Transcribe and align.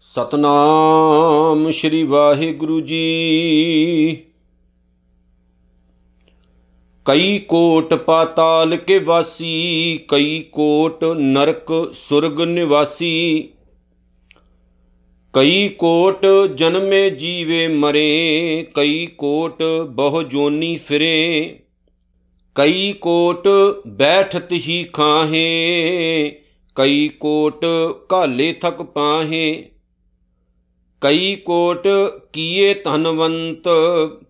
ਸਤਨਾਮ 0.00 1.70
ਸ਼੍ਰੀ 1.70 2.02
ਵਾਹਿਗੁਰੂ 2.02 2.80
ਜੀ। 2.80 4.22
ਕਈ 7.04 7.38
ਕੋਟ 7.38 7.94
ਪਾਤਾਲ 7.94 8.76
ਕੇ 8.76 8.98
ਵਾਸੀ, 8.98 10.00
ਕਈ 10.08 10.40
ਕੋਟ 10.52 11.04
ਨਰਕ 11.04 11.90
ਸੁਰਗ 11.92 12.40
ਨਿਵਾਸੀ। 12.40 13.48
ਕਈ 15.32 15.68
ਕੋਟ 15.68 16.26
ਜਨਮੇ 16.54 17.10
ਜੀਵੇ 17.10 17.68
ਮਰੇ, 17.68 18.66
ਕਈ 18.74 19.06
ਕੋਟ 19.06 19.62
ਬਹੁ 19.90 20.22
ਜੋਨੀ 20.22 20.76
ਫਿਰੇ। 20.76 21.58
ਕਈ 22.58 22.92
ਕੋਟ 22.92 23.48
ਬੈਠਤ 23.86 24.52
ਹੀ 24.52 24.84
ਖਾਹੇ, 24.92 26.30
ਕਈ 26.74 27.08
ਕੋਟ 27.08 27.64
ਘਾਲੇ 28.12 28.52
ਥਕ 28.52 28.82
ਪਾਹੇ। 28.82 29.70
ਕਈ 31.00 31.36
ਕੋਟ 31.36 31.88
ਕੀਏ 32.32 32.74
ਧਨਵੰਤ, 32.74 33.68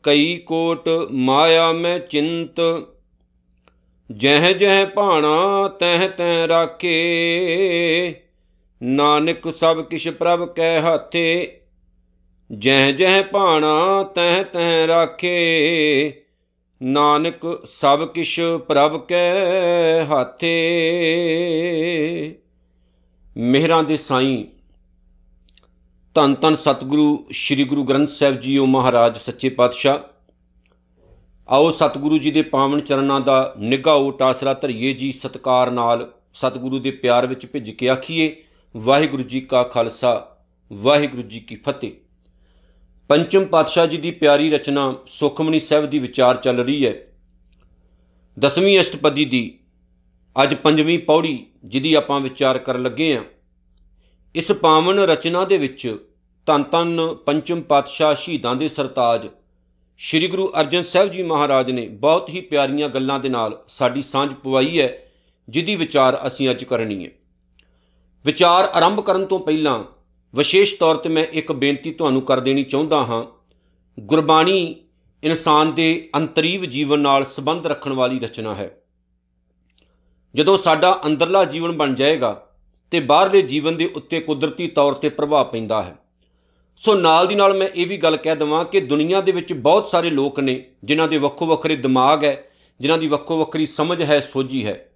ਕਈ 0.03 0.37
ਕੋਟ 0.37 0.89
ਮਾਇਆ 1.11 1.73
ਮੈਂ 1.73 1.99
ਚਿੰਤ। 1.99 2.61
ਜਹ 4.11 4.53
ਜਹ 4.53 4.87
ਭਾਣਾ 4.87 5.69
ਤਹ 5.69 6.09
ਤੈ 6.09 6.49
ਰਾਖੇ, 6.49 8.15
ਨਾਨਕ 8.83 9.57
ਸਭ 9.57 9.85
ਕਿਛ 9.85 10.09
ਪ੍ਰਭ 10.09 10.49
ਕੈ 10.55 10.81
ਹਾਥੇ। 10.81 11.61
ਜਹ 12.59 12.91
ਜਹ 12.93 13.23
ਭਾਣਾ 13.23 14.03
ਤਹ 14.03 14.43
ਤਹ 14.43 14.87
ਰਾਖੇ 14.87 16.28
ਨਾਨਕ 16.83 17.63
ਸਭ 17.67 18.09
ਕਿਛ 18.09 18.41
ਪ੍ਰਭ 18.41 19.07
ਕੈ 19.07 20.05
ਹਾਥੇ। 20.05 20.51
ਮਿਹਰਾਂ 23.37 23.85
ਦੇ 23.85 23.97
ਸਾਈਂ 23.97 24.45
ਧੰਨ 26.15 26.35
ਧੰਨ 26.35 26.57
ਸਤਿਗੁਰੂ, 26.57 27.27
ਸ੍ਰੀ 27.33 27.65
ਗੁਰੂ 27.65 27.85
ਗ੍ਰੰਥ 27.85 28.09
ਸਾਹਿਬ 28.09 28.41
ਜੀਓ 28.41 28.67
ਮਹਾਰਾਜ, 28.67 29.17
ਸੱਚੇ 29.17 29.49
ਪਾਤਸ਼ਾਹ। 29.49 29.99
ਆਓ 31.49 31.71
ਸਤਿਗੁਰੂ 31.71 32.19
ਜੀ 32.19 32.31
ਦੇ 32.31 32.43
ਪਾਵਨ 32.43 32.81
ਚਰਨਾਂ 32.81 33.21
ਦਾ 33.21 33.55
ਨਿਗਾਹ 33.59 34.13
ਟਾਸਰਾ 34.13 34.55
ਧਰੀਏ 34.55 34.93
ਜੀ, 34.93 35.13
ਸਤਕਾਰ 35.13 35.71
ਨਾਲ 35.71 36.13
ਸਤਿਗੁਰੂ 36.35 36.79
ਦੇ 36.79 36.91
ਪਿਆਰ 36.91 37.27
ਵਿੱਚ 37.27 37.47
ਭਿੱਜ 37.47 37.71
ਕੇ 37.71 37.89
ਆਖੀਏ। 37.89 38.37
ਵਾਹਿਗੁਰੂ 38.77 39.23
ਜੀ 39.23 39.41
ਕਾ 39.41 39.63
ਖਾਲਸਾ, 39.63 40.37
ਵਾਹਿਗੁਰੂ 40.73 41.23
ਜੀ 41.23 41.41
ਕੀ 41.41 41.57
ਫਤਿਹ। 41.57 42.08
ਪੰਚਮ 43.09 43.45
ਪਾਤਸ਼ਾਹ 43.45 43.87
ਜੀ 43.87 43.97
ਦੀ 43.97 44.11
ਪਿਆਰੀ 44.11 44.51
ਰਚਨਾ 44.51 44.95
ਸੁਖਮਨੀ 45.07 45.61
ਸਾਹਿਬ 45.61 45.87
ਦੀ 45.87 45.99
ਵਿਚਾਰ 45.99 46.37
ਚੱਲ 46.37 46.59
ਰਹੀ 46.59 46.87
ਹੈ। 46.87 46.95
ਦਸਵੀਂ 48.39 48.81
ਅਸ਼ਟਪਦੀ 48.81 49.25
ਦੀ 49.25 49.59
ਅੱਜ 50.43 50.55
ਪੰਜਵੀਂ 50.55 50.99
ਪੌੜੀ 50.99 51.47
ਜਿਹਦੀ 51.65 51.95
ਆਪਾਂ 51.95 52.21
ਵਿਚਾਰ 52.21 52.59
ਕਰਨ 52.59 52.83
ਲੱਗੇ 52.83 53.17
ਆਂ 53.17 53.23
ਇਸ 54.35 54.53
ਪਾਵਨ 54.53 54.99
ਰਚਨਾ 54.99 55.45
ਦੇ 55.45 55.59
ਵਿੱਚ 55.59 55.97
ਧੰਨ 56.47 56.63
ਧੰਨ 56.63 57.15
ਪੰਚਮ 57.15 57.63
ਪਾਤਸ਼ਾਹ 57.63 58.15
ਸ਼ਹੀਦਾਂ 58.15 58.57
ਦੇ 58.57 58.69
ਸਰਤਾਜ 58.69 59.27
ਸ੍ਰੀ 59.99 60.29
ਗੁਰੂ 60.29 60.53
ਅਰਜਨ 60.61 60.83
ਸਾਹਿਬ 60.83 61.11
ਜੀ 61.11 61.23
ਮਹਾਰਾਜ 61.23 61.71
ਨੇ 61.71 61.89
ਬਹੁਤ 61.89 62.29
ਹੀ 62.29 62.41
ਪਿਆਰੀਆਂ 62.41 62.89
ਗੱਲਾਂ 62.89 63.21
ਦੇ 63.21 63.29
ਨਾਲ 63.29 63.65
ਸਾਡੀ 63.69 64.03
ਸਾਂਝ 64.03 64.35
ਪਵਾਈ 64.35 64.81
ਹੈ, 64.81 65.13
ਜਿਹਦੀ 65.49 65.77
ਵਿਚਾਰ 65.77 66.27
ਅਸੀਂ 66.27 66.51
ਅੱਜ 66.51 66.65
ਕਰਨੀ 66.65 67.07
ਹੈ। 67.07 67.11
ਵਿਚਾਰ 68.25 68.65
ਆਰੰਭ 68.65 69.01
ਕਰਨ 69.01 69.27
ਤੋਂ 69.27 69.41
ਪਹਿਲਾਂ 69.41 69.85
ਵਿਸ਼ੇਸ਼ 70.35 70.77
ਤੌਰ 70.77 70.95
ਤੇ 70.95 71.09
ਮੈਂ 71.09 71.25
ਇੱਕ 71.33 71.53
ਬੇਨਤੀ 71.53 71.93
ਤੁਹਾਨੂੰ 71.93 72.23
ਕਰ 72.23 72.41
ਦੇਣੀ 72.41 72.65
ਚਾਹੁੰਦਾ 72.65 72.97
ਹਾਂ। 72.97 73.25
ਗੁਰਬਾਣੀ 74.01 74.77
ਇਨਸਾਨ 75.25 75.73
ਦੇ 75.73 76.11
ਅੰਤਰੀਵ 76.17 76.65
ਜੀਵਨ 76.65 76.99
ਨਾਲ 76.99 77.25
ਸੰਬੰਧ 77.25 77.67
ਰੱਖਣ 77.67 77.93
ਵਾਲੀ 77.93 78.19
ਰਚਨਾ 78.19 78.55
ਹੈ। 78.55 78.83
ਜਦੋਂ 80.35 80.59
ਸਾਡਾ 80.59 81.01
ਅੰਦਰਲਾ 81.07 81.45
ਜੀਵਨ 81.45 81.73
ਬਣ 81.73 81.95
ਜਾਏਗਾ 81.95 82.47
ਤੇ 82.91 83.01
ਬਾਹਰਲੇ 83.01 83.43
ਜੀਵਨ 83.43 83.77
ਦੇ 83.77 83.87
ਉੱਤੇ 83.87 84.21
ਕੁਦਰਤੀ 84.21 84.69
ਤੌਰ 84.69 84.93
ਤੇ 84.93 85.09
ਪ੍ਰਭਾਵ 85.09 85.45
ਪੈਂਦਾ 85.45 85.83
ਹੈ। 85.83 85.97
ਸੋ 86.77 86.95
ਨਾਲ 86.95 87.27
ਦੀ 87.27 87.35
ਨਾਲ 87.35 87.55
ਮੈਂ 87.55 87.69
ਇਹ 87.69 87.87
ਵੀ 87.87 87.97
ਗੱਲ 87.97 88.17
ਕਹਿ 88.17 88.37
ਦਵਾਂ 88.37 88.65
ਕਿ 88.65 88.81
ਦੁਨੀਆ 88.81 89.21
ਦੇ 89.21 89.33
ਵਿੱਚ 89.33 89.53
ਬਹੁਤ 89.53 89.89
ਸਾਰੇ 89.89 90.11
ਲੋਕ 90.11 90.41
ਨੇ 90.41 90.71
ਜਿਨ੍ਹਾਂ 90.85 91.09
ਦੇ 91.09 91.19
ਵੱਖੋ 91.19 91.47
ਵੱਖਰੇ 91.47 91.77
ਦਿਮਾਗ 91.77 92.25
ਹੈ, 92.25 92.45
ਜਿਨ੍ਹਾਂ 92.81 92.99
ਦੀ 92.99 93.07
ਵੱਖੋ 93.07 93.39
ਵੱਖਰੀ 93.39 93.67
ਸਮਝ 93.67 94.03
ਹੈ, 94.03 94.21
ਸੋਝੀ 94.21 94.67
ਹੈ। 94.67 94.93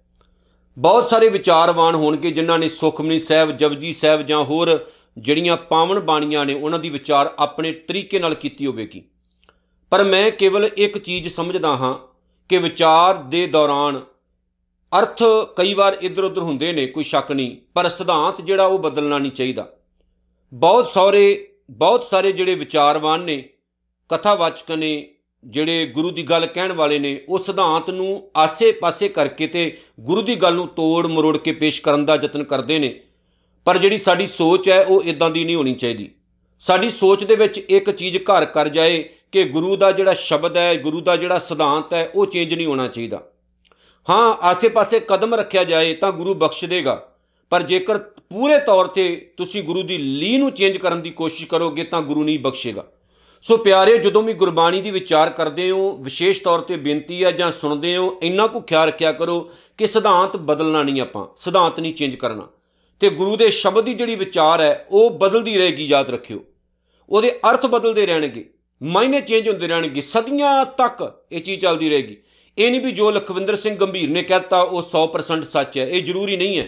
ਬਹੁਤ 0.77 1.09
ਸਾਰੇ 1.09 1.29
ਵਿਚਾਰਵਾਨ 1.29 1.95
ਹੋਣਗੇ 1.95 2.31
ਜਿਨ੍ਹਾਂ 2.31 2.59
ਨੇ 2.59 2.69
ਸੁਖਮਨੀ 2.69 3.19
ਸਾਹਿਬ, 3.19 3.51
ਜਪਜੀ 3.51 3.93
ਸਾਹਿਬ 3.93 4.21
ਜਾਂ 4.21 4.43
ਹੋਰ 4.43 4.91
ਜਿਹੜੀਆਂ 5.17 5.57
ਪਾਵਨ 5.57 5.99
ਬਾਣੀਆਂ 5.99 6.45
ਨੇ 6.45 6.53
ਉਹਨਾਂ 6.53 6.79
ਦੀ 6.79 6.89
ਵਿਚਾਰ 6.89 7.33
ਆਪਣੇ 7.39 7.71
ਤਰੀਕੇ 7.71 8.19
ਨਾਲ 8.19 8.35
ਕੀਤੀ 8.35 8.65
ਹੋਵੇਗੀ। 8.65 9.01
ਪਰ 9.89 10.03
ਮੈਂ 10.03 10.31
ਕੇਵਲ 10.31 10.69
ਇੱਕ 10.77 10.97
ਚੀਜ਼ 10.97 11.27
ਸਮਝਦਾ 11.27 11.75
ਹਾਂ 11.75 11.95
ਕਿ 12.49 12.57
ਵਿਚਾਰ 12.57 13.15
ਦੇ 13.15 13.47
ਦੌਰਾਨ 13.47 14.01
ਅਰਥ 14.99 15.23
ਕਈ 15.55 15.73
ਵਾਰ 15.73 15.97
ਇੱਧਰ 16.01 16.23
ਉੱਧਰ 16.23 16.41
ਹੁੰਦੇ 16.41 16.73
ਨੇ, 16.73 16.87
ਕੋਈ 16.87 17.03
ਸ਼ੱਕ 17.03 17.31
ਨਹੀਂ, 17.31 17.57
ਪਰ 17.73 17.89
ਸਿਧਾਂਤ 17.89 18.41
ਜਿਹੜਾ 18.41 18.65
ਉਹ 18.65 18.79
ਬਦਲਣਾ 18.79 19.17
ਨਹੀਂ 19.17 19.31
ਚਾਹੀਦਾ। 19.31 19.73
ਬਹੁਤ 20.53 20.87
ਸਾਰੇ 20.87 21.49
ਬਹੁਤ 21.71 22.03
ਸਾਰੇ 22.03 22.31
ਜਿਹੜੇ 22.31 22.55
ਵਿਚਾਰਵਾਨ 22.55 23.21
ਨੇ, 23.21 23.49
ਕਥਾਵਾਚਕ 24.09 24.71
ਨੇ, 24.71 25.15
ਜਿਹੜੇ 25.43 25.85
ਗੁਰੂ 25.85 26.11
ਦੀ 26.11 26.23
ਗੱਲ 26.23 26.45
ਕਹਿਣ 26.45 26.71
ਵਾਲੇ 26.71 26.99
ਨੇ, 26.99 27.25
ਉਹ 27.29 27.39
ਸਿਧਾਂਤ 27.39 27.89
ਨੂੰ 27.89 28.29
ਆਸੇ-ਪਾਸੇ 28.37 29.07
ਕਰਕੇ 29.07 29.47
ਤੇ 29.47 29.77
ਗੁਰੂ 29.99 30.21
ਦੀ 30.21 30.35
ਗੱਲ 30.35 30.53
ਨੂੰ 30.53 30.67
ਤੋੜ 30.67 31.07
ਮਰੋੜ 31.07 31.37
ਕੇ 31.37 31.51
ਪੇਸ਼ 31.51 31.81
ਕਰਨ 31.81 32.05
ਦਾ 32.05 32.15
ਯਤਨ 32.15 32.43
ਕਰਦੇ 32.43 32.79
ਨੇ। 32.79 33.01
ਪਰ 33.67 33.77
ਜਿਹੜੀ 33.77 33.97
ਸਾਡੀ 33.97 34.25
ਸੋਚ 34.25 34.69
ਹੈ, 34.69 34.81
ਉਹ 34.81 35.03
ਇਦਾਂ 35.03 35.29
ਦੀ 35.29 35.43
ਨਹੀਂ 35.43 35.55
ਹੋਣੀ 35.55 35.73
ਚਾਹੀਦੀ। 35.73 36.09
ਸਾਡੀ 36.59 36.89
ਸੋਚ 36.89 37.23
ਦੇ 37.23 37.35
ਵਿੱਚ 37.35 37.57
ਇੱਕ 37.57 37.91
ਚੀਜ਼ 37.91 38.17
ਘਰ 38.17 38.45
ਕਰ 38.45 38.69
ਜਾਏ 38.69 39.03
ਕਿ 39.31 39.43
ਗੁਰੂ 39.43 39.75
ਦਾ 39.75 39.91
ਜਿਹੜਾ 39.91 40.13
ਸ਼ਬਦ 40.13 40.57
ਹੈ, 40.57 40.75
ਗੁਰੂ 40.75 41.01
ਦਾ 41.01 41.15
ਜਿਹੜਾ 41.15 41.39
ਸਿਧਾਂਤ 41.39 41.93
ਹੈ, 41.93 42.09
ਉਹ 42.15 42.25
ਚੇਂਜ 42.25 42.53
ਨਹੀਂ 42.53 42.67
ਹੋਣਾ 42.67 42.87
ਚਾਹੀਦਾ। 42.87 43.21
ਹਾਂ, 44.07 44.33
ਆਸੇ-ਪਾਸੇ 44.41 44.99
ਕਦਮ 44.99 45.33
ਰੱਖਿਆ 45.33 45.63
ਜਾਏ 45.63 45.93
ਤਾਂ 45.93 46.11
ਗੁਰੂ 46.11 46.33
ਬਖਸ਼ 46.33 46.65
ਦੇਗਾ, 46.65 46.95
ਪਰ 47.51 47.63
ਜੇਕਰ 47.63 47.97
ਪੂਰੇ 47.97 48.57
ਤੌਰ 48.59 48.87
ਤੇ 48.87 49.33
ਤੁਸੀਂ 49.37 49.63
ਗੁਰੂ 49.63 49.83
ਦੀ 49.83 49.97
ਲੀ 49.97 50.37
ਨੂੰ 50.37 50.51
ਚੇਂਜ 50.51 50.77
ਕਰਨ 50.77 51.01
ਦੀ 51.01 51.09
ਕੋਸ਼ਿਸ਼ 51.09 51.45
ਕਰੋਗੇ 51.45 51.83
ਤਾਂ 51.83 52.01
ਗੁਰੂ 52.01 52.23
ਨਹੀਂ 52.23 52.39
ਬਖਸ਼ੇਗਾ। 52.39 52.85
ਸੋ 53.41 53.57
ਪਿਆਰੇ, 53.57 53.97
ਜਦੋਂ 53.97 54.23
ਵੀ 54.23 54.33
ਗੁਰਬਾਣੀ 54.33 54.81
ਦੀ 54.81 54.91
ਵਿਚਾਰ 54.91 55.29
ਕਰਦੇ 55.29 55.69
ਹੋ, 55.71 55.91
ਵਿਸ਼ੇਸ਼ 55.97 56.41
ਤੌਰ 56.41 56.59
ਤੇ 56.59 56.75
ਬੇਨਤੀ 56.75 57.23
ਹੈ 57.23 57.31
ਜਾਂ 57.31 57.51
ਸੁਣਦੇ 57.51 57.95
ਹੋ, 57.97 58.19
ਇੰਨਾ 58.23 58.47
ਕੁ 58.47 58.61
ਖਿਆਲ 58.61 58.87
ਰੱਖਿਆ 58.87 59.11
ਕਰੋ 59.11 59.39
ਕਿ 59.77 59.87
ਸਿਧਾਂਤ 59.87 60.37
ਬਦਲਣਾ 60.37 60.83
ਨਹੀਂ 60.83 61.01
ਆਪਾਂ, 61.01 61.25
ਸਿਧਾਂਤ 61.37 61.79
ਨਹੀਂ 61.79 61.93
ਚੇਂਜ 61.93 62.15
ਕਰਨਾ। 62.15 62.47
ਤੇ 63.03 63.09
ਗੁਰੂ 63.09 63.35
ਦੇ 63.37 63.49
ਸ਼ਬਦ 63.51 63.83
ਦੀ 63.83 63.93
ਜਿਹੜੀ 63.93 64.15
ਵਿਚਾਰ 64.15 64.61
ਹੈ, 64.61 64.85
ਉਹ 64.91 65.09
ਬਦਲਦੀ 65.09 65.57
ਰਹੇਗੀ, 65.57 65.85
ਯਾਦ 65.85 66.09
ਰੱਖਿਓ। 66.09 66.43
ਉਹਦੇ 67.09 67.29
ਅਰਥ 67.49 67.65
ਬਦਲਦੇ 67.65 68.05
ਰਹਿਣਗੇ, 68.05 68.49
ਮਾਇਨੇ 68.81 69.21
ਚੇਂਜ 69.21 69.49
ਹੁੰਦੇ 69.49 69.67
ਰਹਿਣਗੇ, 69.67 70.01
ਸਦੀਆਂ 70.01 70.65
ਤੱਕ 70.65 71.23
ਇਹ 71.31 71.41
ਚੀਜ਼ 71.41 71.61
ਚੱਲਦੀ 71.61 71.89
ਰਹੇਗੀ। 71.89 72.17
ਇਹ 72.57 72.69
ਨਹੀਂ 72.71 72.81
ਵੀ 72.81 72.91
ਜੋ 72.91 73.09
ਲਖਵਿੰਦਰ 73.11 73.55
ਸਿੰਘ 73.55 73.75
ਗੰਭੀਰ 73.75 74.09
ਨੇ 74.09 74.23
ਕਹਿਤਾ, 74.23 74.61
ਉਹ 74.61 74.83
100% 74.83 75.43
ਸੱਚ 75.43 75.77
ਹੈ, 75.77 75.85
ਇਹ 75.85 76.03
ਜ਼ਰੂਰੀ 76.03 76.37
ਨਹੀਂ 76.37 76.57
ਹੈ। 76.57 76.67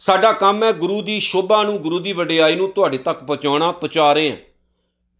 ਸਾਡਾ 0.00 0.32
ਕੰਮ 0.32 0.62
ਹੈ 0.64 0.72
ਗੁਰੂ 0.72 1.02
ਦੀ 1.02 1.18
ਸ਼ੋਭਾ 1.20 1.62
ਨੂੰ, 1.62 1.76
ਗੁਰੂ 1.78 1.98
ਦੀ 1.98 2.12
ਵਡਿਆਈ 2.12 2.56
ਨੂੰ 2.56 2.70
ਤੁਹਾਡੇ 2.70 2.98
ਤੱਕ 2.98 3.24
ਪਹੁੰਚਾਉਣਾ, 3.24 3.72
ਪਹੁੰਚਾ 3.72 4.12
ਰਹੇ 4.12 4.30
ਹਾਂ। 4.30 4.36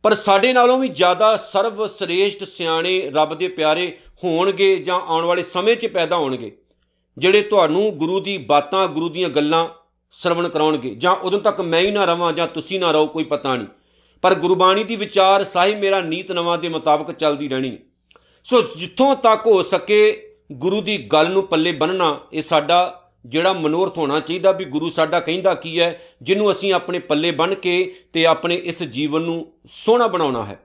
ਪਰ 0.04 0.14
ਸਾਡੇ 0.14 0.52
ਨਾਲੋਂ 0.52 0.78
ਵੀ 0.78 0.88
ਜ਼ਿਆਦਾ 0.88 1.36
ਸਰਵ 1.36 1.86
ਸ੍ਰੇਸ਼ਟ 1.86 2.44
ਸਿਆਣੇ 2.44 3.10
ਰੱਬ 3.14 3.34
ਦੇ 3.34 3.48
ਪਿਆਰੇ 3.48 3.98
ਹੋਣਗੇ 4.24 4.76
ਜਾਂ 4.76 5.00
ਆਉਣ 5.00 5.24
ਵਾਲੇ 5.24 5.42
ਸਮੇਂ 5.42 5.76
'ਚ 5.76 5.86
ਪੈਦਾ 5.86 6.16
ਹੋਣਗੇ, 6.16 6.56
ਜਿਹੜੇ 7.18 7.42
ਤੁਹਾਨੂੰ 7.42 7.90
ਗੁਰੂ 7.90 8.20
ਦੀ 8.20 8.38
ਬਾਤਾਂ, 8.38 8.86
ਗੁਰੂ 8.88 9.08
ਦੀਆਂ 9.08 9.28
ਗੱਲਾਂ 9.28 9.66
ਸਰਵਣ 10.12 10.48
ਕਰਾਉਣਗੇ। 10.48 10.94
ਜਾਂ 10.94 11.12
ਉਦੋਂ 11.12 11.40
ਤੱਕ 11.40 11.60
ਮੈਂ 11.60 11.80
ਹੀ 11.80 11.90
ਨਾ 11.90 12.04
ਰਵਾਂ 12.04 12.32
ਜਾਂ 12.32 12.46
ਤੁਸੀਂ 12.46 12.80
ਨਾ 12.80 12.90
ਰਹੋ, 12.90 13.06
ਕੋਈ 13.06 13.24
ਪਤਾ 13.24 13.56
ਨਹੀਂ। 13.56 13.66
ਪਰ 14.22 14.34
ਗੁਰਬਾਣੀ 14.34 14.84
ਦੀ 14.84 14.96
ਵਿਚਾਰ 14.96 15.44
ਸਾਈ 15.44 15.74
ਮੇਰਾ 15.74 16.00
ਨੀਤ 16.00 16.32
ਨਵਾਂ 16.32 16.58
ਦੇ 16.58 16.68
ਮੁਤਾਬਕ 16.68 17.12
ਚੱਲਦੀ 17.12 17.48
ਰਹਿਣੀ। 17.48 17.78
ਸੋ 18.44 18.62
ਜਿੱਥੋਂ 18.76 19.16
ਤੱਕ 19.16 19.46
ਹੋ 19.46 19.62
ਸਕੇ 19.62 20.26
ਗੁਰੂ 20.52 20.80
ਦੀ 20.80 20.98
ਗੱਲ 20.98 21.30
ਨੂੰ 21.30 21.46
ਪੱਲੇ 21.46 21.72
ਬੰਨਣਾ 21.72 22.20
ਇਹ 22.32 22.42
ਸਾਡਾ 22.42 23.10
ਜਿਹੜਾ 23.26 23.52
ਮਨੋਰਥ 23.52 23.98
ਹੋਣਾ 23.98 24.20
ਚਾਹੀਦਾ 24.20 24.52
ਵੀ 24.52 24.64
ਗੁਰੂ 24.64 24.90
ਸਾਡਾ 24.90 25.20
ਕਹਿੰਦਾ 25.20 25.54
ਕੀ 25.54 25.80
ਹੈ, 25.80 26.00
ਜਿਹਨੂੰ 26.22 26.50
ਅਸੀਂ 26.50 26.72
ਆਪਣੇ 26.72 26.98
ਪੱਲੇ 26.98 27.30
ਬੰਨ 27.30 27.54
ਕੇ 27.54 27.94
ਤੇ 28.12 28.26
ਆਪਣੇ 28.26 28.54
ਇਸ 28.54 28.82
ਜੀਵਨ 28.82 29.22
ਨੂੰ 29.22 29.52
ਸੋਹਣਾ 29.66 30.06
ਬਣਾਉਣਾ 30.06 30.44
ਹੈ। 30.44 30.60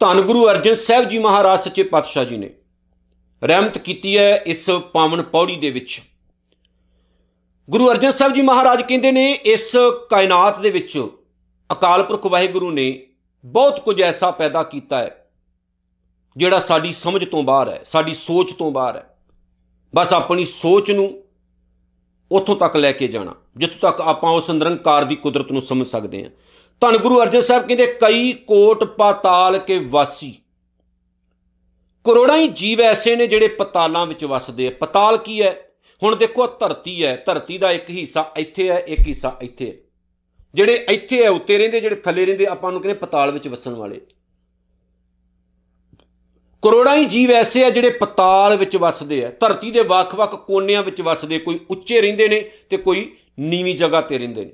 ਧੰਨ 0.00 0.20
ਗੁਰੂ 0.20 0.48
ਅਰਜਨ 0.48 0.74
ਸਾਹਿਬ 0.74 1.08
ਜੀ 1.08 1.18
ਮਹਾਰਾਜ 1.18 1.60
ਸੱਚੇ 1.60 1.82
ਪਾਤਸ਼ਾਹ 1.82 2.24
ਜੀ 2.24 2.36
ਨੇ 2.36 2.50
ਰਹਿਮਤ 3.44 3.78
ਕੀਤੀ 3.78 4.18
ਹੈ 4.18 4.36
ਇਸ 4.36 4.70
ਪਾਵਨ 4.70 5.22
ਪੌੜੀ 5.22 5.56
ਦੇ 5.56 5.70
ਵਿੱਚ। 5.70 6.00
ਗੁਰੂ 7.68 7.90
ਅਰਜਨ 7.90 8.10
ਸਾਹਿਬ 8.10 8.32
ਜੀ 8.34 8.42
ਮਹਾਰਾਜ 8.42 8.82
ਕਹਿੰਦੇ 8.82 9.10
ਨੇ, 9.12 9.32
ਇਸ 9.32 9.72
ਕਾਇਨਾਤ 10.10 10.58
ਦੇ 10.60 10.70
ਵਿੱਚ 10.70 10.98
ਅਕਾਲ 11.70 12.02
ਪੁਰਖ 12.02 12.26
ਵਾਹਿਗੁਰੂ 12.26 12.70
ਨੇ 12.70 13.06
ਬਹੁਤ 13.44 13.80
ਕੁਝ 13.80 14.00
ਐਸਾ 14.02 14.30
ਪੈਦਾ 14.30 14.62
ਕੀਤਾ 14.62 14.98
ਹੈ, 14.98 15.30
ਜਿਹੜਾ 16.36 16.58
ਸਾਡੀ 16.58 16.92
ਸਮਝ 16.92 17.24
ਤੋਂ 17.24 17.42
ਬਾਹਰ 17.42 17.68
ਹੈ, 17.68 17.80
ਸਾਡੀ 17.84 18.14
ਸੋਚ 18.14 18.52
ਤੋਂ 18.52 18.70
ਬਾਹਰ 18.72 18.96
ਹੈ। 18.96 19.06
ਬਸ 19.94 20.12
ਆਪਣੀ 20.12 20.44
ਸੋਚ 20.44 20.90
ਨੂੰ 20.90 21.22
ਉੱਥੋਂ 22.30 22.56
ਤੱਕ 22.56 22.76
ਲੈ 22.76 22.92
ਕੇ 22.92 23.08
ਜਾਣਾ, 23.08 23.34
ਜਿੱਥੋਂ 23.56 23.78
ਤੱਕ 23.80 24.00
ਆਪਾਂ 24.00 24.30
ਉਸ 24.30 24.50
ਨਿਰੰਕਾਰ 24.50 25.04
ਦੀ 25.04 25.16
ਕੁਦਰਤ 25.16 25.52
ਨੂੰ 25.52 25.62
ਸਮਝ 25.62 25.86
ਸਕਦੇ 25.86 26.22
ਹਾਂ। 26.24 26.30
ਧੰਨ 26.82 26.96
ਗੁਰੂ 26.96 27.22
ਅਰਜਨ 27.22 27.40
ਸਾਹਿਬ 27.40 27.66
ਕਹਿੰਦੇ, 27.66 27.86
ਕਈ 28.02 28.32
ਕੋਟ 28.32 28.84
ਪਾਤਾਲ 28.84 29.58
ਕੇ 29.58 29.78
ਵਾਸੀ। 29.88 30.38
ਕਰੋੜਾਂ 32.04 32.36
ਹੀ 32.36 32.48
ਜੀਵ 32.48 32.80
ਐਸੇ 32.80 33.16
ਨੇ 33.16 33.26
ਜਿਹੜੇ 33.26 33.48
ਪਤਾਲਾਂ 33.48 34.06
ਵਿੱਚ 34.06 34.24
ਵਸਦੇ 34.24 34.66
ਆ। 34.66 34.70
ਪਤਾਲ 34.80 35.16
ਕੀ 35.16 35.42
ਹੈ? 35.42 35.68
ਹੁਣ 36.02 36.16
ਦੇਖੋ 36.16 36.46
ਧਰਤੀ 36.46 37.04
ਹੈ, 37.04 37.22
ਧਰਤੀ 37.26 37.58
ਦਾ 37.58 37.70
ਇੱਕ 37.70 37.90
ਹਿੱਸਾ 37.90 38.32
ਇੱਥੇ 38.36 38.70
ਹੈ, 38.70 38.78
ਇੱਕ 38.78 39.00
ਹਿੱਸਾ 39.00 39.38
ਇੱਥੇ 39.42 39.68
ਹੈ। 39.68 39.72
ਜਿਹੜੇ 40.54 40.86
ਇੱਥੇ 40.90 41.24
ਹੈ, 41.24 41.30
ਉੱਤੇ 41.30 41.58
ਰਹਿੰਦੇ, 41.58 41.80
ਜਿਹੜੇ 41.80 41.96
ਥੱਲੇ 41.96 42.26
ਰਹਿੰਦੇ, 42.26 42.46
ਆਪਾਂ 42.46 42.72
ਨੂੰ 42.72 42.80
ਕਹਿੰਦੇ 42.80 42.98
ਪਤਾਲ 42.98 43.30
ਵਿੱਚ 43.30 43.48
ਵਸਣ 43.48 43.72
ਵਾਲੇ। 43.72 44.00
ਕਰੋੜਾਂ 46.62 46.96
ਹੀ 46.96 47.04
ਜੀਵ 47.04 47.30
ਐਸੇ 47.30 47.64
ਆ 47.64 47.70
ਜਿਹੜੇ 47.70 47.90
ਪਤਾਲ 47.90 48.56
ਵਿੱਚ 48.56 48.76
ਵੱਸਦੇ 48.76 49.24
ਆ। 49.24 49.32
ਧਰਤੀ 49.40 49.70
ਦੇ 49.70 49.80
ਵੱਖ-ਵੱਖ 49.80 50.46
ਕੋਨਿਆਂ 50.46 50.82
ਵਿੱਚ 50.82 51.00
ਵੱਸਦੇ, 51.00 51.38
ਕੋਈ 51.38 51.60
ਉੱਚੇ 51.70 52.00
ਰਹਿੰਦੇ 52.00 52.28
ਨੇ 52.28 52.50
ਤੇ 52.70 52.76
ਕੋਈ 52.76 53.16
ਨੀਵੀਂ 53.38 53.74
ਜਗ੍ਹਾ 53.74 54.00
ਤੇ 54.00 54.18
ਰਹਿੰਦੇ 54.18 54.44
ਨੇ। 54.44 54.52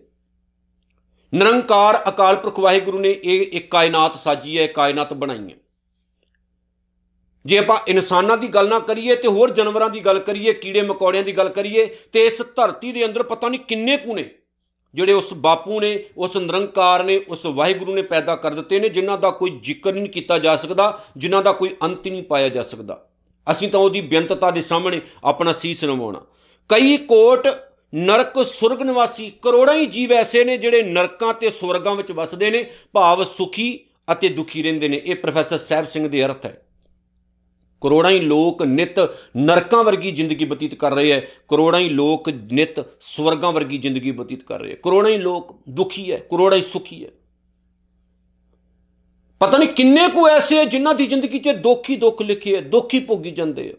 ਨਿਰੰਕਾਰ 1.35 2.03
ਅਕਾਲ 2.09 2.37
ਪੁਰਖ 2.37 2.59
ਵਾਹਿਗੁਰੂ 2.59 2.99
ਨੇ 2.99 3.11
ਇਹ 3.25 3.47
ਇੱਕ 3.53 3.71
ਕਾਇਨਾਤ 3.71 4.19
ਸਾਜੀ 4.19 4.59
ਹੈ 4.59 4.67
ਕਾਇਨਾਤ 4.67 5.15
ਬਣਾਈ 5.15 5.39
ਹੈ। 5.39 5.68
ਜੇ 7.47 7.59
ਆਪਾਂ 7.59 7.77
ਇਨਸਾਨਾਂ 7.89 8.37
ਦੀ 8.37 8.49
ਗੱਲ 8.49 8.69
ਨਾ 8.69 8.79
ਕਰੀਏ 8.79 9.15
ਤੇ 9.15 9.29
ਹੋਰ 9.29 9.51
ਜਾਨਵਰਾਂ 9.51 9.89
ਦੀ 9.91 10.01
ਗੱਲ 10.01 10.19
ਕਰੀਏ, 10.19 10.53
ਕੀੜੇ 10.53 10.83
ਮਕੌੜਿਆਂ 10.83 11.23
ਦੀ 11.23 11.33
ਗੱਲ 11.33 11.49
ਕਰੀਏ, 11.49 11.87
ਤੇ 12.13 12.27
ਇਸ 12.27 12.43
ਧਰਤੀ 12.57 12.93
ਦੇ 12.93 13.05
ਅੰਦਰ 13.05 13.23
ਪਤਾ 13.23 13.49
ਨਹੀਂ 13.49 13.61
ਕਿੰਨੇ 13.61 13.97
ਕੁ 13.97 14.15
ਨੇ, 14.15 14.31
ਜਿਹੜੇ 14.95 15.13
ਉਸ 15.13 15.35
ਬਾਪੂ 15.35 15.81
ਨੇ, 15.81 16.05
ਉਸ 16.17 16.37
ਨਿਰੰਕਾਰ 16.37 17.05
ਨੇ, 17.05 17.21
ਉਸ 17.29 17.47
ਵਾਹਿਗੁਰੂ 17.47 17.95
ਨੇ 17.95 18.03
ਪੈਦਾ 18.03 18.37
ਕਰ 18.37 18.55
ਦਿੱਤੇ 18.55 18.79
ਨੇ, 18.81 18.89
ਜਿਨ੍ਹਾਂ 18.89 19.19
ਦਾ 19.19 19.31
ਕੋਈ 19.31 19.59
ਜ਼ਿਕਰ 19.63 19.93
ਨਹੀਂ 19.93 20.09
ਕੀਤਾ 20.09 20.39
ਜਾ 20.39 20.57
ਸਕਦਾ, 20.57 21.01
ਜਿਨ੍ਹਾਂ 21.17 21.43
ਦਾ 21.43 21.53
ਕੋਈ 21.53 21.71
ਅੰਤ 21.83 22.09
ਨਹੀਂ 22.09 22.23
ਪਾਇਆ 22.23 22.49
ਜਾ 22.49 22.63
ਸਕਦਾ। 22.63 23.05
ਅਸੀਂ 23.47 23.69
ਤਾਂ 23.69 23.81
ਉਹਦੀ 23.81 24.01
ਬੇਅੰਤਤਾ 24.01 24.51
ਦੇ 24.51 24.61
ਸਾਹਮਣੇ 24.61 25.01
ਆਪਣਾ 25.25 25.53
ਸੀਸ 25.53 25.85
ਨਵਾਉਣਾ। 25.85 26.21
ਕਈ 26.71 26.97
ਕੋਟ 26.97 27.49
ਨਰਕ, 27.95 28.47
ਸੁਰਗ 28.47 28.83
ਨਿਵਾਸੀ, 28.83 29.33
ਕਰੋੜਾਂ 29.43 29.75
ਹੀ 29.75 29.87
ਜੀਵ 29.87 30.13
ਐਸੇ 30.13 30.45
ਨੇ 30.45 30.57
ਜਿਹੜੇ 30.57 30.83
ਨਰਕਾਂ 30.83 31.35
ਤੇ 31.35 31.51
ਸੁਰਗਾਂ 31.51 31.95
ਵਿੱਚ 31.95 32.13
ਵਸਦੇ 32.13 32.51
ਨੇ, 32.51 32.71
ਭਾਵ 32.93 33.25
ਸੁਖੀ 33.25 33.79
ਅਤੇ 34.13 34.29
ਦੁਖੀ 34.29 34.63
ਰਹਿੰਦੇ 34.63 34.89
ਨੇ। 34.89 35.01
ਇਹ 35.05 35.17
ਪ੍ਰੋਫੈਸਰ 35.17 35.59
ਸਹਿਬ 35.59 35.87
ਸਿੰਘ 35.87 36.09
ਦੇ 36.09 36.25
ਅਰਥ 36.25 36.47
ਹੈ। 36.47 36.68
ਕਰੋੜਾਂ 37.81 38.11
ਹੀ 38.11 38.21
ਲੋਕ 38.21 38.63
ਨਿਤ 38.63 39.01
ਨਰਕਾਂ 39.37 39.85
ਵਰਗੀ 39.85 40.11
ਜ਼ਿੰਦਗੀ 40.11 40.45
ਬਤੀਤ 40.45 40.75
ਕਰ 40.75 40.95
ਰਹੇ 40.95 41.13
ਹੈ। 41.13 41.21
ਕਰੋੜਾਂ 41.49 41.81
ਹੀ 41.81 41.89
ਲੋਕ 41.89 42.29
ਨਿਤ 42.29 42.85
ਸਵਰਗਾਂ 43.01 43.53
ਵਰਗੀ 43.53 43.79
ਜ਼ਿੰਦਗੀ 43.79 44.11
ਬਤੀਤ 44.11 44.43
ਕਰ 44.43 44.61
ਰਹੇ 44.61 44.71
ਹੈ। 44.71 44.77
ਕਰੋੜਾਂ 44.83 45.11
ਹੀ 45.11 45.19
ਲੋਕ 45.19 45.61
ਦੁਖੀ 45.69 46.13
ਹੈ, 46.13 46.19
ਕਰੋੜਾਂ 46.19 46.59
ਹੀ 46.59 46.63
ਸੁਖੀ 46.63 47.05
ਹੈ। 47.05 47.11
ਪਤਾ 49.41 49.59
ਨਹੀਂ 49.59 49.69
ਕਿੰਨੇ 49.69 50.09
ਕੁ 50.09 50.29
ਐਸੇ 50.29 50.65
ਜਿਨ੍ਹਾਂ 50.65 50.95
ਦੀ 50.95 51.07
ਜ਼ਿੰਦਗੀ 51.07 51.39
'ਚ 51.39 51.49
ਦੁੱਖ 51.49 51.91
ਹੀ 51.91 51.97
ਦੁੱਖ 51.97 52.23
ਲਿਖੇ 52.23 52.57
ਹੈ, 52.57 52.61
ਦੁੱਖ 52.61 52.95
ਹੀ 52.95 53.01
ਭੋਗੀ 53.01 53.31
ਜਾਂਦੇ 53.31 53.71
ਆ 53.71 53.75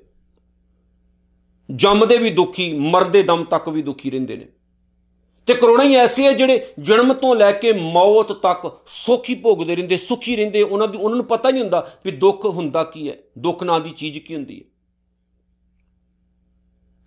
ਜੰਮਦੇ 1.75 2.17
ਵੀ 2.17 2.29
ਦੁਖੀ, 2.29 2.73
ਮਰਦੇ 2.73 3.23
ਦਮ 3.23 3.43
ਤੱਕ 3.43 3.69
ਵੀ 3.69 3.81
ਦੁਖੀ 3.81 4.09
ਰਹਿੰਦੇ 4.09 4.37
ਨੇ। 4.37 4.47
ਤੇ 5.49 5.53
ਕਰੋਨਾ 5.53 5.83
ਹੀ 5.83 5.95
ਐਸੇ 5.95 6.27
ਆ 6.27 6.31
ਜਿਹੜੇ 6.31 6.73
ਜਨਮ 6.79 7.13
ਤੋਂ 7.13 7.35
ਲੈ 7.35 7.51
ਕੇ 7.51 7.71
ਮੌਤ 7.73 8.31
ਤੱਕ 8.31 8.81
ਸੁਖੀ 8.87 9.35
ਭੋਗਦੇ 9.35 9.75
ਰਹਿੰਦੇ, 9.75 9.97
ਸੁਖੀ 9.97 10.35
ਰਹਿੰਦੇ, 10.35 10.61
ਉਹਨਾਂ 10.61 10.87
ਦੀ 10.87 10.97
ਉਹਨਾਂ 10.97 11.15
ਨੂੰ 11.15 11.25
ਪਤਾ 11.25 11.49
ਨਹੀਂ 11.49 11.61
ਹੁੰਦਾ 11.61 11.91
ਵੀ 12.05 12.11
ਦੁੱਖ 12.11 12.45
ਹੁੰਦਾ 12.45 12.83
ਕੀ 12.83 13.09
ਹੈ, 13.09 13.17
ਦੁੱਖ 13.37 13.63
ਨਾਂ 13.63 13.79
ਦੀ 13.79 13.89
ਚੀਜ਼ 13.89 14.19
ਕੀ 14.19 14.35
ਹੁੰਦੀ 14.35 14.59
ਹੈ। 14.59 14.65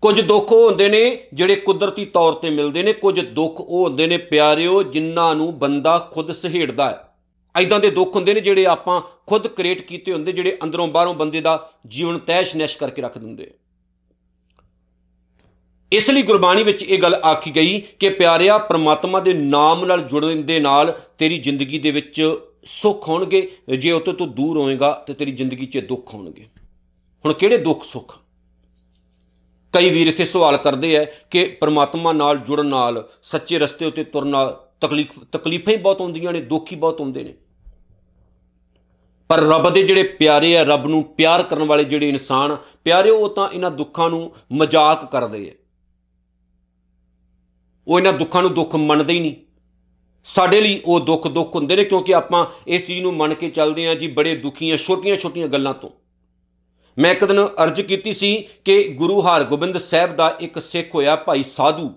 ਕੁਝ 0.00 0.20
ਦੁੱਖ 0.20 0.52
ਉਹ 0.52 0.68
ਹੁੰਦੇ 0.68 0.88
ਨੇ 0.88 1.28
ਜਿਹੜੇ 1.34 1.56
ਕੁਦਰਤੀ 1.56 2.04
ਤੌਰ 2.04 2.32
ਤੇ 2.32 2.50
ਮਿਲਦੇ 2.50 2.82
ਨੇ, 2.82 2.92
ਕੁਝ 2.92 3.20
ਦੁੱਖ 3.20 3.60
ਉਹ 3.60 3.84
ਹੁੰਦੇ 3.84 4.06
ਨੇ 4.06 4.16
ਪਿਆਰਿਓ 4.16 4.82
ਜਿਨ੍ਹਾਂ 4.82 5.34
ਨੂੰ 5.34 5.58
ਬੰਦਾ 5.58 5.98
ਖੁਦ 6.12 6.32
ਸਹੇੜਦਾ 6.32 6.90
ਹੈ। 6.90 7.62
ਐਦਾਂ 7.62 7.80
ਦੇ 7.80 7.90
ਦੁੱਖ 7.90 8.14
ਹੁੰਦੇ 8.14 8.34
ਨੇ 8.34 8.40
ਜਿਹੜੇ 8.40 8.66
ਆਪਾਂ 8.66 9.00
ਖੁਦ 9.26 9.46
ਕ੍ਰੀਏਟ 9.46 9.82
ਕੀਤੇ 9.82 10.12
ਹੁੰਦੇ, 10.12 10.32
ਜਿਹੜੇ 10.32 10.58
ਅੰਦਰੋਂ 10.64 10.88
ਬਾਹਰੋਂ 10.88 11.14
ਬੰਦੇ 11.14 11.40
ਦਾ 11.40 11.70
ਜੀਵਨ 11.86 12.18
ਤੈਸ਼ 12.18 12.56
ਨੈਸ਼ 12.56 12.78
ਕਰਕੇ 12.78 13.02
ਰੱਖ 13.02 13.18
ਦਿੰਦੇ 13.18 13.50
ਇਸ 15.92 16.10
ਲਈ 16.10 16.22
ਗੁਰਬਾਣੀ 16.22 16.62
ਵਿੱਚ 16.62 16.82
ਇਹ 16.82 17.02
ਗੱਲ 17.02 17.14
ਆਖੀ 17.14 17.56
ਗਈ 17.56 17.80
ਕਿ 17.80 18.08
ਪਿਆਰਿਆ, 18.08 18.58
ਪ੍ਰਮਾਤਮਾ 18.58 19.20
ਦੇ 19.20 19.32
ਨਾਮ 19.32 19.84
ਨਾਲ 19.84 20.00
ਜੁੜਨ 20.00 20.46
ਦੇ 20.46 20.60
ਨਾਲ 20.60 21.00
ਤੇਰੀ 21.18 21.38
ਜ਼ਿੰਦਗੀ 21.38 21.78
ਦੇ 21.78 21.90
ਵਿੱਚ 21.90 22.36
ਸੁੱਖ 22.64 23.08
ਹੋਣਗੇ। 23.08 23.52
ਜੇ 23.78 23.92
ਉਤੋਂ 23.92 24.14
ਤੋਂ 24.14 24.26
ਦੂਰ 24.26 24.58
ਹੋਏਗਾ 24.58 25.04
ਤੇ 25.06 25.14
ਤੇਰੀ 25.14 25.32
ਜ਼ਿੰਦਗੀ 25.32 25.66
'ਚ 25.66 25.78
ਦੁੱਖ 25.78 26.14
ਹੋਣਗੇ। 26.14 26.46
ਹੁਣ 27.24 27.32
ਕਿਹੜੇ 27.32 27.56
ਦੁੱਖ 27.56 27.82
ਸੁੱਖ? 27.82 28.18
ਕਈ 29.72 29.90
ਵੀਰ 29.90 30.06
ਇੱਥੇ 30.06 30.24
ਸਵਾਲ 30.24 30.56
ਕਰਦੇ 30.56 30.96
ਆ 30.98 31.06
ਕਿ 31.30 31.44
ਪ੍ਰਮਾਤਮਾ 31.60 32.12
ਨਾਲ 32.12 32.38
ਜੁੜਨ 32.38 32.66
ਨਾਲ, 32.66 33.08
ਸੱਚੇ 33.22 33.58
ਰਸਤੇ 33.58 33.86
ਉੱਤੇ 33.86 34.04
ਤੁਰਨ 34.04 34.28
ਨਾਲ 34.28 34.68
ਤਕਲੀਫ, 34.80 35.08
ਤਕਲੀਫਾਂ 35.32 35.72
ਹੀ 35.72 35.78
ਬਹੁਤ 35.78 36.00
ਹੁੰਦੀਆਂ 36.00 36.32
ਨੇ, 36.32 36.40
ਦੁੱਖ 36.40 36.72
ਹੀ 36.72 36.76
ਬਹੁਤ 36.76 37.00
ਹੁੰਦੇ 37.00 37.22
ਨੇ। 37.22 37.34
ਪਰ 39.28 39.40
ਰੱਬ 39.40 39.70
ਦੇ 39.70 39.82
ਜਿਹੜੇ 39.82 40.02
ਪਿਆਰੇ 40.02 40.58
ਆ, 40.58 40.62
ਰੱਬ 40.62 40.86
ਨੂੰ 40.86 41.04
ਪਿਆਰ 41.04 41.42
ਕਰਨ 41.42 41.62
ਵਾਲੇ 41.62 41.84
ਜਿਹੜੇ 41.84 42.08
ਇਨਸਾਨ, 42.08 42.56
ਪਿਆਰੇ 42.84 43.10
ਉਹ 43.10 43.28
ਤਾਂ 43.28 43.48
ਇਹਨਾਂ 43.48 43.70
ਦੁੱਖਾਂ 43.70 44.10
ਨੂੰ 44.10 44.32
ਮਜ਼ਾਕ 44.52 45.12
ਕਰਦੇ 45.12 45.52
ਆ। 45.58 45.61
ਉਹ 47.88 47.98
ਇਹਨਾਂ 47.98 48.12
ਦੁੱਖਾਂ 48.12 48.42
ਨੂੰ 48.42 48.54
ਦੁੱਖ 48.54 48.76
ਮੰਨਦੇ 48.76 49.14
ਹੀ 49.14 49.20
ਨਹੀਂ। 49.20 49.34
ਸਾਡੇ 50.24 50.60
ਲਈ 50.60 50.80
ਉਹ 50.84 51.00
ਦੁੱਖ 51.00 51.28
ਦੁੱਖ 51.28 51.54
ਹੁੰਦੇ 51.54 51.76
ਨੇ 51.76 51.84
ਕਿਉਂਕਿ 51.84 52.14
ਆਪਾਂ 52.14 52.46
ਇਸ 52.66 52.86
ਚੀਜ਼ 52.86 53.02
ਨੂੰ 53.02 53.14
ਮੰਨ 53.14 53.34
ਕੇ 53.34 53.48
ਚੱਲਦੇ 53.48 53.88
ਆਂ 53.88 53.94
ਜੀ 53.94 54.08
ਬੜੇ 54.08 54.36
ਦੁਖੀਆਂ, 54.36 54.76
ਛੋਟੀਆਂ-ਛੋਟੀਆਂ 54.76 55.48
ਗੱਲਾਂ 55.48 55.74
ਤੋਂ। 55.74 55.90
ਮੈਂ 56.98 57.10
ਇੱਕ 57.10 57.24
ਦਿਨ 57.24 57.48
ਅਰਜ਼ 57.64 57.80
ਕੀਤੀ 57.80 58.12
ਸੀ 58.12 58.48
ਕਿ 58.64 58.88
ਗੁਰੂ 58.88 59.20
ਹਰਗੋਬਿੰਦ 59.20 59.78
ਸਾਹਿਬ 59.78 60.16
ਦਾ 60.16 60.36
ਇੱਕ 60.40 60.58
ਸਿੱਖ 60.62 60.94
ਹੋਇਆ 60.94 61.16
ਭਾਈ 61.16 61.42
ਸਾਧੂ। 61.42 61.90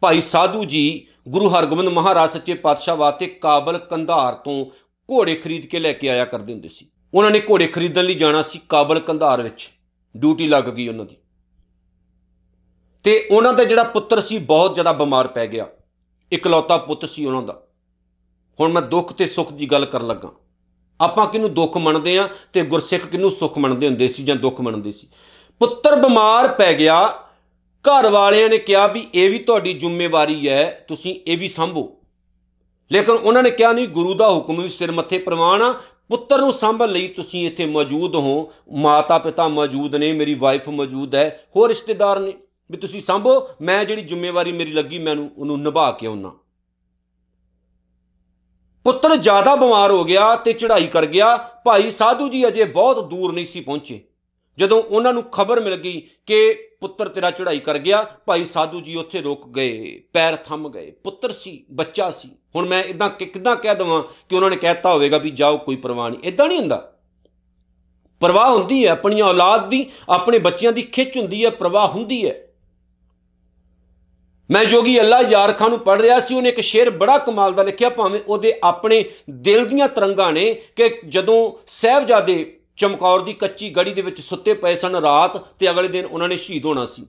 ਭਾਈ 0.00 0.20
ਸਾਧੂ 0.20 0.64
ਜੀ 0.64 1.06
ਗੁਰੂ 1.28 1.48
ਹਰਗੋਬਿੰਦ 1.48 1.88
ਮਹਾਰਾਜ 1.88 2.30
ਸੱਚੇ 2.30 2.54
ਪਾਤਸ਼ਾਹ 2.54 2.96
ਵਾਸਤੇ 2.96 3.26
ਕਾਬਲ 3.26 3.78
ਕੰਧਾਰ 3.78 4.34
ਤੋਂ 4.34 4.66
ਘੋੜੇ 5.12 5.34
ਖਰੀਦ 5.34 5.66
ਕੇ 5.66 5.78
ਲੈ 5.78 5.92
ਕੇ 5.92 6.08
ਆਇਆ 6.08 6.24
ਕਰਦੇ 6.24 6.52
ਹੁੰਦੇ 6.52 6.68
ਸੀ। 6.68 6.86
ਉਹਨਾਂ 7.14 7.30
ਨੇ 7.30 7.40
ਘੋੜੇ 7.40 7.66
ਖਰੀਦਣ 7.66 8.04
ਲਈ 8.04 8.14
ਜਾਣਾ 8.14 8.42
ਸੀ 8.42 8.60
ਕਾਬਲ 8.68 9.00
ਕੰਧਾਰ 9.00 9.42
ਵਿੱਚ। 9.42 9.70
ਡਿਊਟੀ 10.16 10.48
ਲੱਗ 10.48 10.64
ਗਈ 10.64 10.88
ਉਹਨਾਂ 10.88 11.04
ਦੀ। 11.04 11.16
ਤੇ 13.04 13.28
ਉਹਨਾਂ 13.30 13.52
ਦਾ 13.52 13.64
ਜਿਹੜਾ 13.64 13.82
ਪੁੱਤਰ 13.82 14.20
ਸੀ 14.20 14.38
ਬਹੁਤ 14.38 14.74
ਜ਼ਿਆਦਾ 14.74 14.92
ਬਿਮਾਰ 14.92 15.26
ਪੈ 15.26 15.46
ਗਿਆ। 15.46 15.66
ਇਕਲੌਤਾ 16.32 16.76
ਪੁੱਤ 16.76 17.08
ਸੀ 17.08 17.24
ਉਹਨਾਂ 17.24 17.42
ਦਾ। 17.42 17.62
ਹੁਣ 18.60 18.72
ਮੈਂ 18.72 18.82
ਦੁੱਖ 18.82 19.12
ਤੇ 19.12 19.26
ਸੁੱਖ 19.26 19.52
ਦੀ 19.52 19.66
ਗੱਲ 19.66 19.84
ਕਰਨ 19.84 20.06
ਲੱਗਾ। 20.06 20.28
ਆਪਾਂ 21.00 21.26
ਕਿਹਨੂੰ 21.26 21.54
ਦੁੱਖ 21.54 21.76
ਮੰਨਦੇ 21.76 22.18
ਆ 22.18 22.28
ਤੇ 22.52 22.62
ਗੁਰਸਿੱਖ 22.62 23.06
ਕਿਹਨੂੰ 23.06 23.30
ਸੁੱਖ 23.30 23.58
ਮੰਨਦੇ 23.58 23.86
ਹੁੰਦੇ 23.86 24.08
ਸੀ 24.08 24.24
ਜਾਂ 24.24 24.36
ਦੁੱਖ 24.36 24.60
ਮੰਨਦੇ 24.60 24.92
ਸੀ? 24.92 25.08
ਪੁੱਤਰ 25.58 25.96
ਬਿਮਾਰ 25.96 26.48
ਪੈ 26.48 26.72
ਗਿਆ। 26.72 27.08
ਘਰ 27.84 28.08
ਵਾਲਿਆਂ 28.08 28.48
ਨੇ 28.48 28.58
ਕਿਹਾ 28.58 28.86
ਵੀ 28.86 29.08
ਇਹ 29.14 29.30
ਵੀ 29.30 29.38
ਤੁਹਾਡੀ 29.38 29.72
ਜ਼ਿੰਮੇਵਾਰੀ 29.72 30.48
ਹੈ, 30.48 30.84
ਤੁਸੀਂ 30.88 31.20
ਇਹ 31.26 31.38
ਵੀ 31.38 31.48
ਸੰਭੋ। 31.48 31.96
ਲੇਕਿਨ 32.92 33.14
ਉਹਨਾਂ 33.14 33.42
ਨੇ 33.42 33.50
ਕਿਹਾ 33.50 33.72
ਨਹੀਂ, 33.72 33.88
ਗੁਰੂ 33.88 34.14
ਦਾ 34.14 34.30
ਹੁਕਮ 34.30 34.62
ਵੀ 34.62 34.68
ਸਿਰ 34.68 34.92
ਮੱਥੇ 34.92 35.18
ਪ੍ਰਵਾਨ 35.18 35.62
ਆ। 35.62 35.72
ਪੁੱਤਰ 36.08 36.38
ਨੂੰ 36.38 36.52
ਸੰਭਲ 36.52 36.92
ਲਈ 36.92 37.08
ਤੁਸੀਂ 37.08 37.46
ਇੱਥੇ 37.46 37.66
ਮੌਜੂਦ 37.66 38.14
ਹੋ। 38.14 38.52
ਮਾਤਾ 38.72 39.18
ਪਿਤਾ 39.18 39.48
ਮੌਜੂਦ 39.48 39.96
ਨੇ, 39.96 40.12
ਮੇਰੀ 40.12 40.34
ਵਾਈਫ 40.34 40.68
ਮੌਜੂਦ 40.68 41.14
ਹੈ, 41.14 41.44
ਹੋਰ 41.56 41.68
ਰਿਸ਼ਤੇਦਾਰ 41.68 42.20
ਨੇ। 42.20 42.32
ਵੀ 42.70 42.76
ਤੁਸੀਂ 42.76 43.00
ਸੰਭੋ, 43.00 43.48
ਮੈਂ 43.60 43.84
ਜਿਹੜੀ 43.84 44.02
ਜ਼ਿੰਮੇਵਾਰੀ 44.02 44.52
ਮੇਰੀ 44.52 44.72
ਲੱਗੀ, 44.72 44.98
ਮੈਨੂੰ 44.98 45.30
ਉਹਨੂੰ 45.38 45.60
ਨਿਭਾ 45.60 45.92
ਕੇ 45.92 46.06
ਆਉਣਾ 46.06 46.32
ਪੁੱਤਰ 48.84 49.16
ਜ਼ਿਆਦਾ 49.16 49.56
ਬਿਮਾਰ 49.56 49.90
ਹੋ 49.90 50.04
ਗਿਆ 50.04 50.36
ਤੇ 50.36 50.52
ਚੜ੍ਹਾਈ 50.52 50.86
ਕਰ 50.86 51.06
ਗਿਆ, 51.06 51.36
ਭਾਈ 51.36 51.90
ਸਾਧੂ 51.90 52.28
ਜੀ 52.28 52.48
ਅਜੇ 52.48 52.64
ਬਹੁਤ 52.64 53.08
ਦੂਰ 53.08 53.32
ਨਹੀਂ 53.32 53.46
ਸੀ 53.46 53.60
ਪਹੁੰਚੇ। 53.60 54.04
ਜਦੋਂ 54.58 54.82
ਉਹਨਾਂ 54.82 55.12
ਨੂੰ 55.12 55.22
ਖਬਰ 55.22 55.60
ਮਿਲ 55.60 55.76
ਗਈ 55.76 56.08
ਕਿ 56.26 56.68
ਪੁੱਤਰ 56.80 57.08
ਤੇਰਾ 57.08 57.30
ਚੜ੍ਹਾਈ 57.30 57.58
ਕਰ 57.58 57.78
ਗਿਆ, 57.78 58.02
ਭਾਈ 58.26 58.44
ਸਾਧੂ 58.44 58.80
ਜੀ 58.80 58.94
ਉੱਥੇ 58.94 59.20
ਰੁਕ 59.20 59.48
ਗਏ, 59.48 60.02
ਪੈਰ 60.12 60.36
ਥੰਮ 60.36 60.70
ਗਏ। 60.70 60.90
ਪੁੱਤਰ 60.90 61.32
ਸੀ, 61.32 61.66
ਬੱਚਾ 61.70 62.10
ਸੀ। 62.10 62.30
ਹੁਣ 62.54 62.66
ਮੈਂ 62.66 62.82
ਇਦਾਂ 62.82 63.10
ਕਿਦਾਂ 63.10 63.56
ਕਹਿ 63.56 63.74
ਦਵਾਂ 63.74 64.02
ਕਿ 64.28 64.36
ਉਹਨਾਂ 64.36 64.50
ਨੇ 64.50 64.56
ਕਹਿਤਾ 64.56 64.92
ਹੋਵੇਗਾ 64.92 65.18
ਵੀ 65.18 65.30
ਜਾਓ, 65.30 65.58
ਕੋਈ 65.58 65.76
ਪਰਵਾਹ 65.76 66.10
ਨਹੀਂ। 66.10 66.20
ਇਦਾਂ 66.24 66.48
ਨਹੀਂ 66.48 66.58
ਹੁੰਦਾ। 66.58 66.92
ਪਰਵਾਹ 68.20 68.54
ਹੁੰਦੀ 68.54 68.86
ਹੈ, 68.86 68.90
ਆਪਣੀਆਂ 68.90 69.24
ਔਲਾਦ 69.24 69.68
ਦੀ, 69.68 69.90
ਆਪਣੇ 70.08 70.38
ਬੱਚਿਆਂ 70.38 70.72
ਦੀ 70.72 70.82
ਖਿੱਚ 70.82 71.18
ਹੁੰਦੀ 71.18 71.44
ਹੈ, 71.44 71.50
ਪਰਵਾਹ 71.50 71.88
ਹੁੰਦੀ 71.88 72.28
ਹੈ। 72.28 72.43
ਮੈਂ 74.50 74.64
ਜੋਗੀ 74.64 74.98
ਅੱਲਾ 75.00 75.20
ਯਾਰ 75.20 75.52
ਖਾਨ 75.52 75.70
ਨੂੰ 75.70 75.78
ਪੜ 75.78 76.00
ਰਿਹਾ 76.00 76.18
ਸੀ, 76.20 76.34
ਉਹਨੇ 76.34 76.48
ਇੱਕ 76.48 76.60
ਸ਼ੇਰ 76.60 76.90
ਬੜਾ 76.90 77.16
ਕਮਾਲ 77.18 77.52
ਦਾ 77.52 77.62
ਲਿਖਿਆ, 77.62 77.88
ਭਾਵੇਂ 77.88 78.20
ਉਹਦੇ 78.28 78.52
ਆਪਣੇ 78.64 79.04
ਦਿਲ 79.30 79.64
ਦੀਆਂ 79.66 79.88
ਤਰੰਗਾਂ 79.88 80.32
ਨੇ 80.32 80.52
ਕਿ 80.76 80.88
ਜਦੋਂ 81.08 81.52
ਸਹਿਬਜ਼ਾਦੇ 81.66 82.60
ਚਮਕੌਰ 82.76 83.20
ਦੀ 83.20 83.32
ਕੱਚੀ 83.32 83.70
ਗੜੀ 83.70 83.92
ਦੇ 83.94 84.02
ਵਿੱਚ 84.02 84.20
ਸੁੱਤੇ 84.20 84.54
ਪਏ 84.54 84.74
ਸਨ 84.74 84.96
ਰਾਤ 84.96 85.36
ਤੇ 85.58 85.70
ਅਗਲੇ 85.70 85.88
ਦਿਨ 85.88 86.04
ਉਹਨਾਂ 86.04 86.28
ਨੇ 86.28 86.36
ਸ਼ਹੀਦ 86.36 86.64
ਹੋਣਾ 86.66 86.86
ਸੀ। 86.86 87.06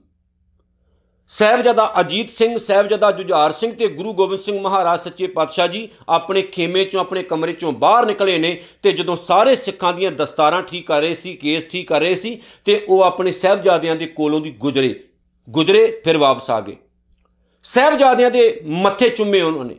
ਸਹਿਬਜ਼ਾਦਾ 1.30 1.92
ਅਜੀਤ 2.00 2.30
ਸਿੰਘ, 2.30 2.56
ਸਹਿਬਜ਼ਾਦਾ 2.58 3.10
ਜੁਝਾਰ 3.10 3.52
ਸਿੰਘ 3.52 3.72
ਤੇ 3.72 3.88
ਗੁਰੂ 3.88 4.12
ਗੋਬਿੰਦ 4.12 4.40
ਸਿੰਘ 4.40 4.60
ਮਹਾਰਾਜ 4.60 5.00
ਸੱਚੇ 5.00 5.26
ਪਾਤਸ਼ਾਹ 5.26 5.68
ਜੀ 5.68 5.88
ਆਪਣੇ 6.08 6.42
ਖੇਮੇ 6.42 6.84
ਚੋਂ, 6.84 7.00
ਆਪਣੇ 7.00 7.22
ਕਮਰੇ 7.22 7.52
ਚੋਂ 7.52 7.72
ਬਾਹਰ 7.72 8.06
ਨਿਕਲੇ 8.06 8.38
ਨੇ 8.38 8.62
ਤੇ 8.82 8.92
ਜਦੋਂ 8.92 9.16
ਸਾਰੇ 9.16 9.54
ਸਿੱਖਾਂ 9.54 9.92
ਦੀਆਂ 9.92 10.12
ਦਸਤਾਰਾਂ 10.12 10.62
ਠੀਕ 10.62 10.86
ਕਰ 10.86 11.00
ਰਹੇ 11.00 11.14
ਸੀ, 11.14 11.34
ਕੇਸ 11.36 11.66
ਠੀਕ 11.66 11.88
ਕਰ 11.88 12.00
ਰਹੇ 12.00 12.14
ਸੀ 12.14 12.40
ਤੇ 12.64 12.84
ਉਹ 12.88 13.02
ਆਪਣੇ 13.02 13.32
ਸਹਿਬਜ਼ਾਦਿਆਂ 13.32 13.96
ਦੇ 13.96 14.06
ਕੋਲੋਂ 14.06 14.40
ਦੀ 14.40 14.50
ਗੁਜਰੇ 14.50 14.94
ਗੁਜਰੇ 15.48 16.00
ਫਿਰ 16.04 16.16
ਵਾਪਸ 16.16 16.50
ਆ 16.50 16.60
ਗਏ। 16.60 16.76
ਸਹਿਬਜ਼ਾਦਿਆਂ 17.66 18.30
ਦੇ 18.30 18.60
ਮੱਥੇ 18.66 19.08
ਚੁੰਮੇ 19.08 19.40
ਉਹਨਾਂ। 19.40 19.64
ਨੇ 19.64 19.76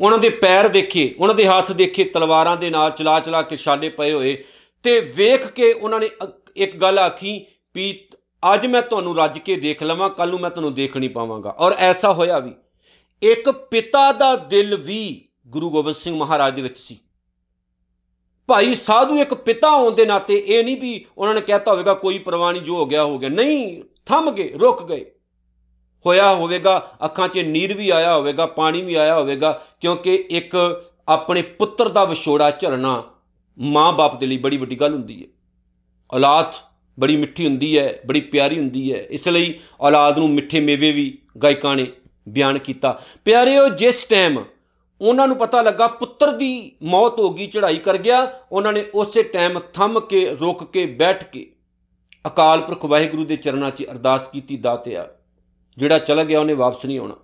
ਉਹਨਾਂ 0.00 0.18
ਦੇ 0.18 0.28
ਪੈਰ 0.28 0.68
ਦੇਖੇ, 0.68 1.14
ਉਹਨਾਂ 1.18 1.34
ਦੇ 1.34 1.46
ਹੱਥ 1.46 1.72
ਦੇਖੇ, 1.72 2.04
ਤਲਵਾਰਾਂ 2.04 2.56
ਦੇ 2.56 2.70
ਨਾਲ 2.70 2.90
ਚਲਾ 2.90 3.20
ਚਲਾ 3.20 3.42
ਕੇ 3.42 3.56
ਛਾਲੇ 3.56 3.88
ਪਏ 3.88 4.12
ਹੋਏ। 4.12 4.44
ਤੇ 4.82 5.00
ਵੇਖ 5.00 5.46
ਕੇ 5.52 5.72
ਉਹਨਾਂ 5.72 6.00
ਨੇ 6.00 6.08
ਇੱਕ 6.56 6.76
ਗੱਲ 6.76 6.98
ਆਖੀ 6.98 7.46
ਵੀ 7.74 8.08
ਅੱਜ 8.54 8.66
ਮੈਂ 8.66 8.82
ਤੁਹਾਨੂੰ 8.82 9.16
ਰੱਜ 9.16 9.38
ਕੇ 9.38 9.56
ਦੇਖ 9.56 9.82
ਲਵਾਂ 9.82 10.10
ਕੱਲ 10.10 10.30
ਨੂੰ 10.30 10.40
ਮੈਂ 10.40 10.50
ਤੁਹਾਨੂੰ 10.50 10.74
ਦੇਖ 10.74 10.96
ਨਹੀਂ 10.96 11.10
ਪਾਵਾਂਗਾ। 11.10 11.50
ਔਰ 11.50 11.72
ਐਸਾ 11.78 12.12
ਹੋਇਆ 12.12 12.38
ਵੀ 12.38 12.52
ਇੱਕ 13.22 13.50
ਪਿਤਾ 13.50 14.12
ਦਾ 14.12 14.36
ਦਿਲ 14.36 14.76
ਵੀ 14.76 15.28
ਗੁਰੂ 15.46 15.70
ਗੋਬਿੰਦ 15.70 15.96
ਸਿੰਘ 15.96 16.16
ਮਹਾਰਾਜ 16.16 16.54
ਦੇ 16.54 16.62
ਵਿੱਚ 16.62 16.78
ਸੀ। 16.78 16.98
ਭਾਈ 18.46 18.74
ਸਾਧੂ 18.74 19.18
ਇੱਕ 19.18 19.34
ਪਿਤਾ 19.34 19.70
ਹੋਣ 19.70 19.94
ਦੇ 19.94 20.04
ਨਾਤੇ 20.04 20.44
ਇਹ 20.46 20.64
ਨਹੀਂ 20.64 20.76
ਵੀ 20.76 21.04
ਉਹਨਾਂ 21.18 21.34
ਨੇ 21.34 21.40
ਕਹਿਤਾ 21.40 21.72
ਹੋਵੇਗਾ, 21.72 21.94
ਕੋਈ 21.94 22.18
ਪਰਵਾਹ 22.18 22.52
ਨਹੀਂ, 22.52 22.62
ਜੋ 22.62 22.76
ਹੋ 22.76 22.86
ਗਿਆ 22.86 23.04
ਹੋ 23.04 23.18
ਗਿਆ। 23.18 23.28
ਨਹੀਂ, 23.28 23.82
ਥੰਮ 24.06 24.30
ਗਏ, 24.30 24.52
ਰੁਕ 24.52 24.82
ਗਏ। 24.82 25.10
ਹੋਇਆ 26.06 26.34
ਹੋਵੇਗਾ, 26.34 26.96
ਅੱਖਾਂ 27.04 27.28
'ਚ 27.28 27.38
ਨੀਰ 27.38 27.74
ਵੀ 27.74 27.90
ਆਇਆ 27.90 28.16
ਹੋਵੇਗਾ, 28.16 28.46
ਪਾਣੀ 28.46 28.82
ਵੀ 28.82 28.94
ਆਇਆ 28.94 29.14
ਹੋਵੇਗਾ, 29.14 29.60
ਕਿਉਂਕਿ 29.80 30.14
ਇੱਕ 30.14 30.82
ਆਪਣੇ 31.08 31.42
ਪੁੱਤਰ 31.42 31.88
ਦਾ 31.88 32.04
ਵਿਛੋੜਾ 32.04 32.50
ਝਲਣਾ 32.50 33.02
ਮਾਂ-ਬਾਪ 33.58 34.20
ਦੇ 34.20 34.26
ਲਈ 34.26 34.36
ਬੜੀ 34.36 34.56
ਵੱਡੀ 34.56 34.80
ਗੱਲ 34.80 34.92
ਹੁੰਦੀ 34.92 35.22
ਹੈ। 35.22 35.28
ਔਲਾਦ 36.14 36.54
ਬੜੀ 36.98 37.16
ਮਿੱਠੀ 37.16 37.46
ਹੁੰਦੀ 37.46 37.78
ਹੈ, 37.78 38.00
ਬੜੀ 38.06 38.20
ਪਿਆਰੀ 38.20 38.58
ਹੁੰਦੀ 38.58 38.92
ਹੈ। 38.92 38.98
ਇਸ 39.10 39.28
ਲਈ 39.28 39.54
ਔਲਾਦ 39.80 40.18
ਨੂੰ 40.18 40.30
ਮਿੱਠੇ 40.30 40.60
ਮੇਵੇ 40.60 40.92
ਵੀ 40.92 41.18
ਗਾਇਕਾਂ 41.42 41.76
ਨੇ 41.76 41.86
ਬਿਆਨ 42.28 42.58
ਕੀਤਾ। 42.58 43.00
ਪਿਆਰਿਓ, 43.24 43.68
ਜਿਸ 43.68 44.04
ਟਾਈਮ 44.04 44.44
ਉਹਨਾਂ 45.00 45.28
ਨੂੰ 45.28 45.36
ਪਤਾ 45.36 45.62
ਲੱਗਾ 45.62 45.86
ਪੁੱਤਰ 45.86 46.30
ਦੀ 46.30 46.72
ਮੌਤ 46.82 47.18
ਹੋ 47.20 47.30
ਗਈ, 47.30 47.46
ਚੜ੍ਹਾਈ 47.46 47.76
ਕਰ 47.76 47.96
ਗਿਆ, 47.96 48.32
ਉਹਨਾਂ 48.52 48.72
ਨੇ 48.72 48.84
ਉਸੇ 48.94 49.22
ਟਾਈਮ 49.22 49.60
ਥੰਮ 49.74 50.00
ਕੇ, 50.00 50.36
ਰੁਕ 50.40 50.72
ਕੇ, 50.72 50.86
ਬੈਠ 50.86 51.24
ਕੇ 51.24 51.50
ਅਕਾਲ 52.26 52.60
ਪੁਰਖ 52.60 52.84
ਵਾਹਿਗੁਰੂ 52.84 53.24
ਦੇ 53.24 53.36
ਚਰਨਾਂ 53.36 53.70
'ਚ 53.70 53.84
ਅਰਦਾਸ 53.90 54.28
ਕੀਤੀ 54.28 54.56
ਦਾਤਿਆ 54.56 55.08
ਜਿਹੜਾ 55.78 55.98
ਚਲਾ 55.98 56.24
ਗਿਆ 56.24 56.40
ਉਹਨੇ 56.40 56.54
ਵਾਪਸ 56.54 56.84
ਨਹੀਂ 56.84 56.98
ਆਉਣਾ। 56.98 57.14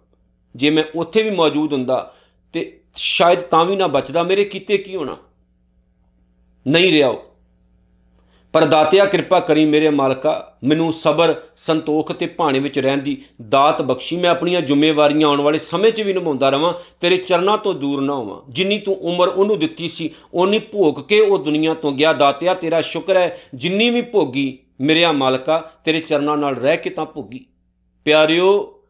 ਜੇ 0.57 0.71
ਮੈਂ 0.71 0.85
ਉੱਥੇ 0.95 1.23
ਵੀ 1.23 1.31
ਮੌਜੂਦ 1.31 1.73
ਹੁੰਦਾ 1.73 2.15
ਤੇ 2.53 2.81
ਸ਼ਾਇਦ 2.97 3.41
ਤਾਂ 3.41 3.65
ਵੀ 3.65 3.77
ਨਾ 3.77 3.87
ਬਚਦਾ, 3.87 4.23
ਮੇਰੇ 4.23 4.45
ਕੀਤੇ 4.45 4.79
ਕੀ 4.79 4.97
ਹੋਣਾ? 4.97 5.17
ਨਹੀਂ 6.69 6.93
ਰਿਹਾ 6.93 7.09
ਉਹ। 7.09 7.23
ਪਰ 8.53 8.65
ਦਾਤਿਆ 8.65 9.05
ਕਿਰਪਾ 9.05 9.41
ਕਰੀ 9.41 9.65
ਮੇਰੇ 9.65 9.91
ਮਾਲਕਾ, 9.91 10.59
ਮੈਨੂੰ 10.65 10.93
ਸਬਰ, 10.93 11.35
ਸੰਤੋਖ 11.57 12.13
ਤੇ 12.13 12.27
ਭਾਣੇ 12.27 12.59
ਵਿੱਚ 12.59 12.79
ਰਹਿਣ 12.79 12.99
ਦੀ 12.99 13.23
ਦਾਤ 13.49 13.83
ਬਖਸ਼ੀ। 13.83 14.17
ਮੈਂ 14.17 14.31
ਆਪਣੀਆਂ 14.31 14.61
ਜ਼ਿੰਮੇਵਾਰੀਆਂ 14.61 15.29
ਆਉਣ 15.29 15.41
ਵਾਲੇ 15.41 15.59
ਸਮੇਂ 15.59 15.91
'ਚ 15.93 16.01
ਵੀ 16.01 16.13
ਨਿਭਾਉਂਦਾ 16.13 16.51
ਰਵਾਂ, 16.51 16.75
ਤੇਰੇ 17.01 17.17
ਚਰਨਾਂ 17.17 17.59
ਤੋਂ 17.59 17.75
ਦੂਰ 17.75 18.03
ਨਾ 18.03 18.15
ਹੋਵਾਂ। 18.15 18.53
ਜਿੰਨੀ 18.53 18.79
ਤੂੰ 18.79 18.95
ਉਮਰ 18.95 19.29
ਉਹਨੂੰ 19.29 19.59
ਦਿੱਤੀ 19.59 19.89
ਸੀ, 19.89 20.11
ਓਨੀ 20.35 20.59
ਭੋਗ 20.59 21.01
ਕੇ 21.01 21.21
ਉਹ 21.21 21.39
ਦੁਨੀਆ 21.39 21.75
ਤੋਂ 21.75 21.93
ਗਿਆ। 21.93 22.13
ਦਾਤਿਆ 22.13 22.55
ਤੇਰਾ 22.55 22.81
ਸ਼ੁਕਰ 22.81 23.17
ਹੈ, 23.17 23.39
ਜਿੰਨੀ 23.55 23.91
ਵੀ 23.91 24.03
ਭੋਗੀ 24.03 24.59
ਮੇਰਿਆ 24.81 25.13
ਮਾਲਕਾ 25.13 25.59
ਤੇਰੇ 25.85 26.01
ਚਰਨਾਂ 26.01 26.37
ਨਾਲ 26.37 26.57
ਰਹਿ 26.57 26.77
ਕੇ 26.77 26.91
ਤਾਂ 26.91 27.07
ਭੋਗੀ। 27.07 27.47
ਪਿਆਰਿਓ, 28.05 28.81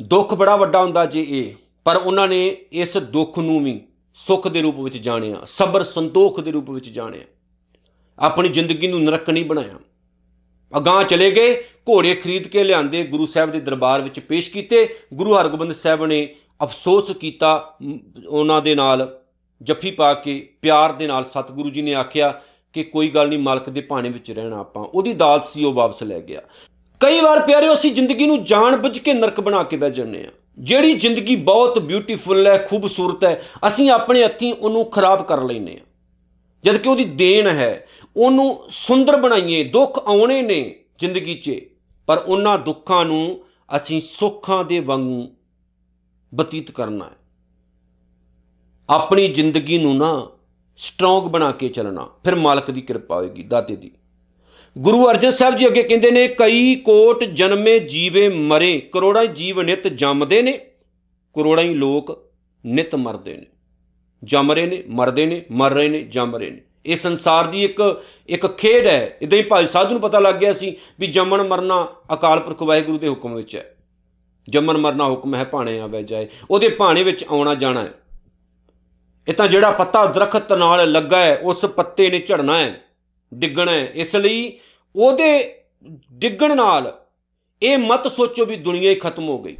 ਦੁੱਖ 0.00 0.34
ਬੜਾ 0.34 0.56
ਵੱਡਾ 0.56 0.82
ਹੁੰਦਾ 0.82 1.06
ਜੀ 1.06 1.20
ਇਹ, 1.20 1.54
ਪਰ 1.84 1.96
ਉਹਨਾਂ 1.96 2.28
ਨੇ 2.28 2.46
ਇਸ 2.72 2.96
ਦੁੱਖ 2.96 3.38
ਨੂੰ 3.38 3.64
ਵੀ 3.64 3.80
ਸੁੱਖ 4.14 4.48
ਦੇ 4.48 4.62
ਰੂਪ 4.62 4.80
ਵਿੱਚ 4.80 4.96
ਜਾਣਿਆ, 4.96 5.36
ਸਬਰ 5.46 5.82
ਸੰਤੋਖ 5.82 6.40
ਦੇ 6.40 6.50
ਰੂਪ 6.50 6.70
ਵਿੱਚ 6.70 6.88
ਜਾਣਿਆ। 6.88 7.22
ਆਪਣੀ 8.18 8.48
ਜ਼ਿੰਦਗੀ 8.48 8.86
ਨੂੰ 8.86 9.02
ਨਰਕ 9.04 9.30
ਨਹੀਂ 9.30 9.44
ਬਣਾਇਆ। 9.44 9.78
ਅਗਾਹ 10.78 11.04
ਚਲੇ 11.04 11.30
ਗਏ, 11.30 11.62
ਘੋੜੇ 11.90 12.14
ਖਰੀਦ 12.14 12.48
ਕੇ 12.48 12.64
ਲਿਆਂਦੇ, 12.64 13.04
ਗੁਰੂ 13.04 13.26
ਸਾਹਿਬ 13.26 13.50
ਦੇ 13.50 13.60
ਦਰਬਾਰ 13.60 14.00
ਵਿੱਚ 14.00 14.20
ਪੇਸ਼ 14.20 14.50
ਕੀਤੇ। 14.50 14.96
ਗੁਰੂ 15.14 15.34
ਹਰਗੋਬਿੰਦ 15.34 15.72
ਸਾਹਿਬ 15.72 16.06
ਨੇ 16.06 16.34
ਅਫਸੋਸ 16.62 17.10
ਕੀਤਾ 17.10 17.76
ਉਹਨਾਂ 18.28 18.62
ਦੇ 18.62 18.74
ਨਾਲ 18.74 19.20
ਜੱਫੀ 19.62 19.90
ਪਾ 19.90 20.14
ਕੇ, 20.14 20.54
ਪਿਆਰ 20.62 20.92
ਦੇ 20.92 21.06
ਨਾਲ 21.06 21.24
ਸਤਿਗੁਰੂ 21.24 21.70
ਜੀ 21.70 21.82
ਨੇ 21.82 21.94
ਆਖਿਆ 21.94 22.40
ਕਿ 22.72 22.84
ਕੋਈ 22.84 23.08
ਗੱਲ 23.08 23.28
ਨਹੀਂ, 23.28 23.38
ਮਾਲਕ 23.38 23.70
ਦੇ 23.70 23.80
ਭਾਣੇ 23.80 24.10
ਵਿੱਚ 24.10 24.30
ਰਹਿਣਾ 24.30 24.58
ਆਪਾਂ। 24.58 24.84
ਉਹਦੀ 24.84 25.12
ਦਾਤ 25.12 25.48
ਸੀ, 25.48 25.64
ਉਹ 25.64 25.72
ਵਾਪਸ 25.72 26.02
ਲੈ 26.02 26.20
ਗਿਆ। 26.20 26.40
ਕਈ 27.02 27.20
ਵਾਰ 27.20 27.40
ਪਿਆਰਿਓ, 27.40 27.72
ਅਸੀਂ 27.74 27.92
ਜ਼ਿੰਦਗੀ 27.94 28.26
ਨੂੰ 28.26 28.42
ਜਾਣ 28.44 28.76
ਬੁੱਝ 28.76 28.98
ਕੇ 28.98 29.12
ਨਰਕ 29.14 29.40
ਬਣਾ 29.40 29.62
ਕੇ 29.62 29.76
ਬਹਿ 29.76 29.90
ਜੰਨੇ 29.90 30.24
ਆ 30.24 30.30
ਜਿਹੜੀ 30.58 30.92
ਜ਼ਿੰਦਗੀ 30.94 31.34
ਬਹੁਤ 31.36 31.78
ਬਿਊਟੀਫੁਲ 31.78 32.46
ਹੈ, 32.46 32.56
ਖੂਬਸੂਰਤ 32.58 33.24
ਹੈ, 33.24 33.42
ਅਸੀਂ 33.68 33.90
ਆਪਣੇ 33.90 34.24
ਹੱਥੀਂ 34.24 34.52
ਉਹਨੂੰ 34.54 34.84
ਖਰਾਬ 34.84 35.22
ਕਰ 35.26 35.42
ਲੈਨੇ 35.42 35.74
ਆ 35.74 35.84
ਜਦ 36.64 36.76
ਕਿ 36.76 36.88
ਉਹਦੀ 36.88 37.04
ਦੇਣ 37.04 37.46
ਹੈ, 37.48 37.86
ਉਹਨੂੰ 38.16 38.64
ਸੁੰਦਰ 38.70 39.16
ਬਣਾਈਏ, 39.16 39.64
ਦੁੱਖ 39.64 39.98
ਆਉਣੇ 39.98 40.42
ਨੇ 40.42 40.74
ਜ਼ਿੰਦਗੀ 40.98 41.34
'ਚ, 41.34 41.58
ਪਰ 42.08 42.18
ਉਹਨਾਂ 42.18 42.58
ਦੁੱਖਾਂ 42.58 43.04
ਨੂੰ 43.04 43.40
ਅਸੀਂ 43.76 44.00
ਸੁੱਖਾਂ 44.00 44.64
ਦੇ 44.64 44.78
ਵਾਂਗੂ 44.80 45.26
ਬਤੀਤ 46.32 46.70
ਕਰਨਾ 46.70 47.04
ਹੈ। 47.04 47.16
ਆਪਣੀ 48.88 49.26
ਜ਼ਿੰਦਗੀ 49.28 49.78
ਨੂੰ 49.78 49.96
ਨਾ 49.96 50.12
ਸਟਰੋਂਗ 50.78 51.24
ਬਣਾ 51.24 51.50
ਕੇ 51.52 51.68
ਚੱਲਣਾ, 51.68 52.08
ਫਿਰ 52.24 52.34
ਮਾਲਕ 52.34 52.70
ਦੀ 52.70 52.80
ਕਿਰਪਾ 52.80 53.16
ਹੋਏਗੀ, 53.16 53.42
ਦਾਤੇ 53.42 53.76
ਦੀ। 53.76 53.90
ਗੁਰੂ 54.78 55.10
ਅਰਜਨ 55.10 55.30
ਸਾਹਿਬ 55.30 55.56
ਜੀ 55.56 55.66
ਅੱਗੇ 55.66 55.82
ਕਹਿੰਦੇ 55.82 56.10
ਨੇ, 56.10 56.28
ਕਈ 56.28 56.74
ਕੋਟ 56.74 57.24
ਜਨਮੇ 57.24 57.78
ਜੀਵੇ 57.78 58.28
ਮਰੇ, 58.28 58.80
ਕਰੋੜਾਂ 58.92 59.24
ਜੀਵ 59.24 59.62
ਨਿਤ 59.62 59.88
ਜੰਮਦੇ 59.88 60.42
ਨੇ, 60.42 60.52
ਕਰੋੜਾਂ 61.34 61.64
ਹੀ 61.64 61.74
ਲੋਕ 61.74 62.32
ਨਿਤ 62.66 62.94
ਮਰਦੇ 62.94 63.36
ਨੇ। 63.36 63.46
ਜੰਮ 64.24 64.52
ਰਹੇ 64.52 64.66
ਨੇ, 64.66 64.84
ਮਰਦੇ 64.88 65.26
ਨੇ, 65.26 65.44
ਮਰ 65.50 65.70
ਰਹੇ 65.70 65.88
ਨੇ, 65.88 66.02
ਜੰਮ 66.02 66.36
ਰਹੇ 66.36 66.50
ਨੇ। 66.50 66.60
ਇਹ 66.86 66.96
ਸੰਸਾਰ 66.96 67.46
ਦੀ 67.46 67.64
ਇੱਕ 67.64 68.02
ਇੱਕ 68.28 68.46
ਖੇਡ 68.46 68.86
ਹੈ। 68.86 69.18
ਇਦਾਂ 69.22 69.38
ਹੀ 69.38 69.42
ਭਾਈ 69.42 69.66
ਸਾਧੂ 69.66 69.90
ਨੂੰ 69.90 70.00
ਪਤਾ 70.00 70.18
ਲੱਗ 70.18 70.34
ਗਿਆ 70.34 70.52
ਸੀ 70.52 70.76
ਵੀ 71.00 71.06
ਜੰਮਣ 71.06 71.42
ਮਰਨਾ 71.42 71.88
ਅਕਾਲ 72.12 72.40
ਪੁਰਖ 72.40 72.62
ਵਾਹਿਗੁਰੂ 72.62 72.98
ਦੇ 72.98 73.08
ਹੁਕਮ 73.08 73.34
ਵਿੱਚ 73.34 73.56
ਹੈ। 73.56 73.76
ਜੰਮਣ 74.48 74.76
ਮਰਨਾ 74.76 75.04
ਹੁਕਮ 75.04 75.34
ਹੈ 75.34 75.44
ਭਾਣੇ 75.44 75.80
ਆਵੇ 75.80 76.02
ਜਾਏ, 76.02 76.26
ਉਹਦੇ 76.50 76.68
ਭਾਣੇ 76.68 77.02
ਵਿੱਚ 77.02 77.24
ਆਉਣਾ 77.30 77.54
ਜਾਣਾ 77.54 77.82
ਹੈ। 77.82 77.92
ਇਹ 79.28 79.34
ਤਾਂ 79.34 79.48
ਜਿਹੜਾ 79.48 79.70
ਪੱਤਾ 79.70 80.06
ਦਰਖਤ 80.06 80.52
ਨਾਲ 80.52 80.92
ਲੱਗਾ 80.92 81.18
ਹੈ, 81.18 81.36
ਉਸ 81.42 81.64
ਪੱਤੇ 81.64 82.10
ਨੇ 82.10 82.18
ਝੜਨਾ 82.18 82.58
ਹੈ। 82.58 82.80
ਡਿੱਗਣਾ 83.32 83.72
ਹੈ। 83.72 83.90
ਇਸ 83.94 84.16
ਲਈ 84.16 84.58
ਉਹਦੇ 84.94 85.54
ਡਿੱਗਣ 86.12 86.56
ਨਾਲ 86.56 86.92
ਇਹ 87.62 87.78
ਮਤ 87.78 88.06
ਸੋਚੋ 88.08 88.44
ਵੀ 88.44 88.56
ਦੁਨੀਆ 88.56 88.90
ਹੀ 88.90 88.94
ਖਤਮ 88.94 89.28
ਹੋ 89.28 89.38
ਗਈ। 89.38 89.56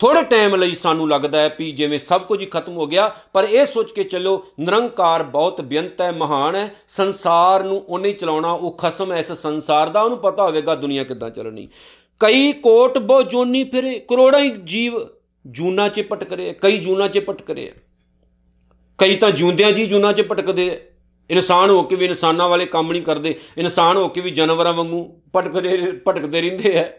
ਥੋੜੇ 0.00 0.22
ਟਾਈਮ 0.22 0.54
ਲਈ 0.54 0.74
ਸਾਨੂੰ 0.74 1.08
ਲੱਗਦਾ 1.08 1.38
ਹੈ 1.38 1.54
ਵੀ 1.58 1.70
ਜਿਵੇਂ 1.72 1.98
ਸਭ 1.98 2.22
ਕੁਝ 2.22 2.40
ਹੀ 2.40 2.46
ਖਤਮ 2.46 2.76
ਹੋ 2.76 2.86
ਗਿਆ, 2.86 3.08
ਪਰ 3.32 3.44
ਇਹ 3.44 3.64
ਸੋਚ 3.66 3.92
ਕੇ 3.92 4.04
ਚੱਲੋ, 4.04 4.44
ਨਿਰੰਕਾਰ 4.60 5.22
ਬਹੁਤ 5.22 5.60
ਬੇਅੰਤ 5.60 6.00
ਹੈ, 6.00 6.10
ਮਹਾਨ 6.12 6.56
ਹੈ। 6.56 6.74
ਸੰਸਾਰ 6.88 7.64
ਨੂੰ 7.64 7.78
ਉਹਨੇ 7.78 8.12
ਚਲਾਉਣਾ, 8.12 8.52
ਉਹ 8.52 8.72
ਖਸਮ 8.72 9.12
ਹੈ 9.12 9.18
ਇਸ 9.18 9.32
ਸੰਸਾਰ 9.32 9.88
ਦਾ। 9.88 10.02
ਉਹਨੂੰ 10.02 10.18
ਪਤਾ 10.18 10.42
ਹੋਵੇਗਾ 10.42 10.74
ਦੁਨੀਆ 10.74 11.04
ਕਿੱਦਾਂ 11.04 11.30
ਚੱਲਣੀ। 11.30 11.68
ਕਈ 12.20 12.52
ਕੋਟ 12.52 12.98
ਬੋ 12.98 13.22
ਜੋਨੀ 13.22 13.64
ਫਿਰੇ, 13.64 13.98
ਕਰੋੜਾਂ 13.98 14.40
ਹੀ 14.40 14.50
ਜੀਵ 14.64 15.00
ਜੂਨਾ 15.46 15.88
'ਚ 15.88 16.04
ਭਟਕ 16.12 16.32
ਰਹੇ 16.32 16.52
ਕਈ 16.52 16.78
ਜੂਨਾ 16.78 17.08
'ਚ 17.08 17.18
ਭਟਕ 17.28 17.50
ਰਹੇ 17.50 17.72
ਕਈ 18.98 19.16
ਤਾਂ 19.16 19.30
ਜਿਉਂਦਿਆਂ 19.30 19.72
ਜੀ 19.72 19.86
ਜੂਨਾ 19.86 20.12
'ਚ 20.12 20.22
ਭਟਕਦੇ 20.22 20.89
ਇਨਸਾਨ 21.30 21.70
ਹੋ 21.70 21.82
ਕੇ 21.82 21.96
ਵੀ 21.96 22.04
ਇਨਸਾਨਾਂ 22.04 22.48
ਵਾਲੇ 22.48 22.66
ਕੰਮ 22.66 22.92
ਨਹੀਂ 22.92 23.02
ਕਰਦੇ, 23.02 23.34
ਇਨਸਾਨ 23.58 23.96
ਹੋ 23.96 24.08
ਕੇ 24.08 24.20
ਵੀ 24.20 24.30
ਜਾਨਵਰਾਂ 24.30 24.72
ਵਾਂਗੂ 24.72 25.04
ਭਟਕਦੇ 25.36 25.76
ਭਟਕਦੇ 26.08 26.40
ਰਹਿੰਦੇ 26.40 26.78
ਆ। 26.78 26.90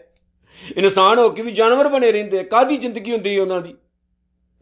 ਇਨਸਾਨ 0.76 1.18
ਹੋ 1.18 1.28
ਕੇ 1.28 1.42
ਵੀ 1.42 1.52
ਜਾਨਵਰ 1.52 1.88
ਬਣੇ 1.88 2.12
ਰਹਿੰਦੇ 2.12 2.38
ਆ 2.40 2.42
ਕਾਦੀ 2.42 2.76
ਜ਼ਿੰਦਗੀ 2.76 3.12
ਹੁੰਦੀ 3.12 3.36
ਹੈ 3.36 3.42
ਉਹਨਾਂ 3.42 3.60
ਦੀ? 3.60 3.74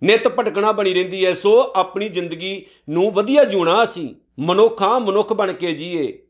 ਨਿਤ 0.02 0.28
ਭਟਕਣਾ 0.28 0.72
ਬਣੀ 0.72 0.94
ਰਹਿੰਦੀ 0.94 1.24
ਹੈ 1.26 1.32
ਸੋ 1.32 1.72
ਆਪਣੀ 1.76 2.08
ਜ਼ਿੰਦਗੀ 2.08 2.66
ਨੂੰ 2.88 3.10
ਵਧੀਆ 3.10 3.44
ਜੂਣਾ 3.44 3.82
ਅਸੀਂ, 3.84 4.14
ਮਨੁੱਖਾਂ 4.38 5.00
ਮਨੁੱਖ 5.00 5.32
ਬਣ 5.32 5.52
ਕੇ 5.52 5.72
ਜੀਏ, 5.72 6.22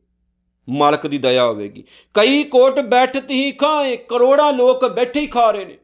ਮਾਲਕ 0.69 1.07
ਦੀ 1.07 1.19
ਦਇਆ 1.19 1.47
ਹੋਵੇਗੀ। 1.47 1.85
ਕਈ 2.15 2.43
ਕੋਟ 2.45 2.81
ਬੈਠਤ 2.81 3.31
ਹੀ 3.31 3.51
ਖਾਏ, 3.53 3.97
ਕਰੋੜਾਂ 3.97 4.53
ਲੋਕ 4.53 4.87
ਬੈਠੇ 4.87 5.21
ਹੀ 5.21 5.27
ਖਾ 5.27 5.51
ਰਹੇ 5.51 5.65
ਨੇ। 5.65 5.79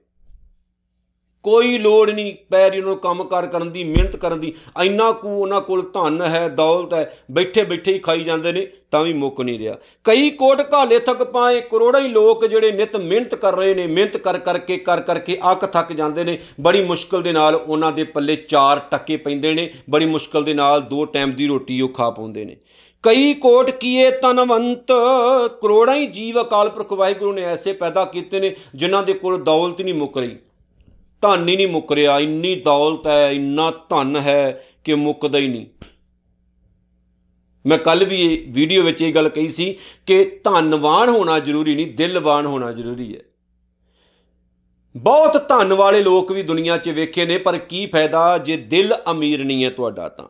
ਕੋਈ 1.46 1.78
ਲੋੜ 1.78 2.10
ਨਹੀਂ 2.10 2.34
ਪੈਰੀ 2.50 2.80
ਨੂੰ 2.80 2.96
ਕੰਮ 2.96 3.24
ਕਰ 3.24 3.46
ਕਰਨ 3.46 3.70
ਦੀ, 3.70 3.84
ਮਿਹਨਤ 3.84 4.16
ਕਰਨ 4.16 4.40
ਦੀ। 4.40 4.52
ਇੰਨਾ 4.84 5.12
ਕੁ 5.12 5.28
ਉਹਨਾਂ 5.28 5.60
ਕੋਲ 5.60 5.82
ਧਨ 5.82 6.22
ਹੈ, 6.22 6.48
ਦੌਲਤ 6.48 6.94
ਹੈ, 6.94 7.18
ਬੈਠੇ 7.30 7.64
ਬੈਠੇ 7.64 7.92
ਹੀ 7.92 7.98
ਖਾਈ 7.98 8.24
ਜਾਂਦੇ 8.24 8.52
ਨੇ, 8.52 8.66
ਤਾਂ 8.90 9.02
ਵੀ 9.04 9.12
ਮੁੱਕ 9.12 9.40
ਨਹੀਂ 9.40 9.58
ਰਿਹਾ। 9.58 9.76
ਕਈ 10.04 10.30
ਕੋਟ 10.30 10.60
ਘਾਲੇ 10.74 10.98
ਥੱਕ 10.98 11.22
ਪਾਏ, 11.22 11.60
ਕਰੋੜਾਂ 11.60 12.00
ਹੀ 12.00 12.08
ਲੋਕ 12.08 12.46
ਜਿਹੜੇ 12.46 12.72
ਨਿਤ 12.72 12.96
ਮਿਹਨਤ 12.96 13.34
ਕਰ 13.34 13.56
ਰਹੇ 13.56 13.74
ਨੇ, 13.74 13.86
ਮਿਹਨਤ 13.86 14.16
ਕਰ 14.16 14.38
ਕਰਕੇ 14.38 14.76
ਕਰ 14.76 15.00
ਕਰਕੇ 15.00 15.38
ਅੱਕ 15.52 15.66
ਥੱਕ 15.66 15.92
ਜਾਂਦੇ 15.92 16.24
ਨੇ। 16.24 16.38
ਬੜੀ 16.60 16.84
ਮੁਸ਼ਕਲ 16.84 17.22
ਦੇ 17.22 17.32
ਨਾਲ 17.32 17.54
ਉਹਨਾਂ 17.54 17.92
ਦੇ 17.92 18.04
ਪੱਲੇ 18.04 18.36
ਚਾਰ 18.36 18.80
ਟੱਕੇ 18.90 19.16
ਪੈਂਦੇ 19.16 19.54
ਨੇ, 19.54 19.72
ਬੜੀ 19.90 20.06
ਮੁਸ਼ਕਲ 20.06 20.44
ਦੇ 20.44 20.54
ਨਾਲ 20.54 20.80
ਦੋ 20.80 21.04
ਟਾਈਮ 21.04 21.32
ਦੀ 21.32 21.46
ਰੋਟੀ 21.46 21.80
ਉਹ 21.80 21.88
ਖਾ 21.88 22.10
ਪਾਉਂਦੇ 22.10 22.44
ਨੇ। 22.44 22.56
ਕਈ 23.02 23.34
ਕੋਟ 23.34 23.70
ਕੀਏ 23.70 24.10
ਤਨਵੰਤ, 24.10 24.92
ਕਰੋੜਾਂ 25.62 25.94
ਹੀ 25.94 26.06
ਜੀਵ 26.06 26.40
ਅਕਾਲ 26.40 26.70
ਪੁਰਖ 26.70 26.92
ਵਾਹਿਗੁਰੂ 26.92 27.32
ਨੇ 27.32 27.42
ਐਸੇ 27.42 27.72
ਪੈਦਾ 27.72 28.04
ਕੀਤੇ 28.04 28.40
ਨੇ, 28.40 28.54
ਜਿਨ੍ਹਾਂ 28.74 29.02
ਦੇ 29.02 29.12
ਕੋਲ 29.12 29.42
ਦੌਲਤ 29.44 29.80
ਨਹੀਂ 29.80 29.94
ਮੁੱਕ 29.94 30.18
ਰਹੀ। 30.18 30.36
ਧਨ 31.26 31.48
ਹੀ 31.48 31.56
ਨਹੀਂ 31.56 31.68
ਮੁੱਕ 31.68 31.92
ਰਿਹਾ 31.92 32.20
ਇੰਨੀ 32.20 32.54
ਦੌਲਤ 32.54 33.06
ਹੈ, 33.06 33.32
ਇੰਨਾ 33.32 33.70
ਧਨ 33.70 34.16
ਹੈ 34.16 34.64
ਕਿ 34.84 34.94
ਮੁੱਕਦਾ 34.94 35.38
ਹੀ 35.38 35.48
ਨਹੀਂ। 35.48 35.66
ਮੈਂ 37.66 37.78
ਕੱਲ 37.78 38.04
ਵੀ 38.04 38.22
ਇਹ 38.22 38.52
ਵੀਡੀਓ 38.52 38.82
ਵਿੱਚ 38.82 39.02
ਇਹ 39.02 39.14
ਗੱਲ 39.14 39.28
ਕਹੀ 39.28 39.48
ਸੀ 39.48 39.78
ਕਿ 40.06 40.40
ਧਨਵਾਨ 40.44 41.08
ਹੋਣਾ 41.08 41.38
ਜ਼ਰੂਰੀ 41.38 41.74
ਨਹੀਂ, 41.74 41.86
ਦਿਲਵਾਨ 41.86 42.46
ਹੋਣਾ 42.46 42.72
ਜ਼ਰੂਰੀ 42.72 43.16
ਹੈ। 43.16 43.20
ਬਹੁਤ 44.96 45.48
ਧਨ 45.48 45.72
ਵਾਲੇ 45.72 46.02
ਲੋਕ 46.02 46.32
ਵੀ 46.32 46.42
ਦੁਨੀਆ 46.42 46.76
'ਚ 46.76 46.88
ਵੇਖੇ 46.88 47.26
ਨੇ, 47.26 47.38
ਪਰ 47.38 47.58
ਕੀ 47.58 47.86
ਫਾਇਦਾ 47.86 48.38
ਜੇ 48.38 48.56
ਦਿਲ 48.56 48.94
ਅਮੀਰ 49.10 49.44
ਨਹੀਂ 49.44 49.64
ਹੈ 49.64 49.70
ਤੁਹਾਡਾ 49.70 50.08
ਤਾਂ? 50.08 50.28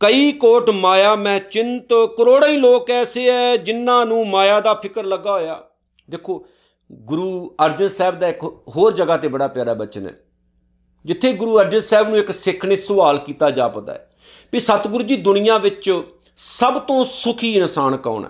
ਕਈ 0.00 0.32
ਕੋਟ 0.32 0.70
ਮਾਇਆ, 0.70 1.16
ਮੈਂ 1.16 1.40
ਚਿੰਤ, 1.40 1.88
ਕਰੋੜਾਂ 2.16 2.48
ਹੀ 2.48 2.56
ਲੋਕ 2.56 2.90
ਐਸੇ 2.90 3.26
ਐ 3.26 3.56
ਜਿਨ੍ਹਾਂ 3.56 4.06
ਨੂੰ 4.06 4.28
ਮਾਇਆ 4.28 4.60
ਦਾ 4.60 4.74
ਫਿਕਰ 4.74 5.04
ਲੱਗਾ 5.04 5.32
ਹੋਇਆ। 5.32 5.62
ਦੇਖੋ, 6.10 6.46
ਗੁਰੂ 6.92 7.54
ਅਰਜਨ 7.64 7.88
ਸਾਹਿਬ 7.88 8.18
ਦਾ 8.18 8.28
ਇੱਕ 8.28 8.44
ਹੋਰ 8.44 8.92
ਜਗ੍ਹਾ 8.92 9.16
ਤੇ 9.16 9.28
ਬੜਾ 9.28 9.48
ਪਿਆਰਾ 9.48 9.74
ਬਚਨ 9.74 10.06
ਹੈ। 10.06 10.23
ਜਿੱਥੇ 11.04 11.32
ਗੁਰੂ 11.32 11.60
ਅਰਜਨ 11.60 11.80
ਸਾਹਿਬ 11.80 12.08
ਨੂੰ 12.08 12.18
ਇੱਕ 12.18 12.30
ਸਿੱਖ 12.30 12.64
ਨੇ 12.64 12.76
ਸਵਾਲ 12.76 13.18
ਕੀਤਾ 13.18 13.50
ਜਾਪਦਾ 13.50 13.94
ਹੈ 13.94 14.10
ਵੀ 14.52 14.60
ਸਤਿਗੁਰੂ 14.60 15.04
ਜੀ 15.04 15.16
ਦੁਨੀਆ 15.16 15.58
ਵਿੱਚ 15.58 16.02
ਸਭ 16.36 16.80
ਤੋਂ 16.80 17.04
ਸੁਖੀ 17.04 17.56
ਇਨਸਾਨ 17.56 17.96
ਕੌਣ 17.96 18.24
ਹੈ? 18.24 18.28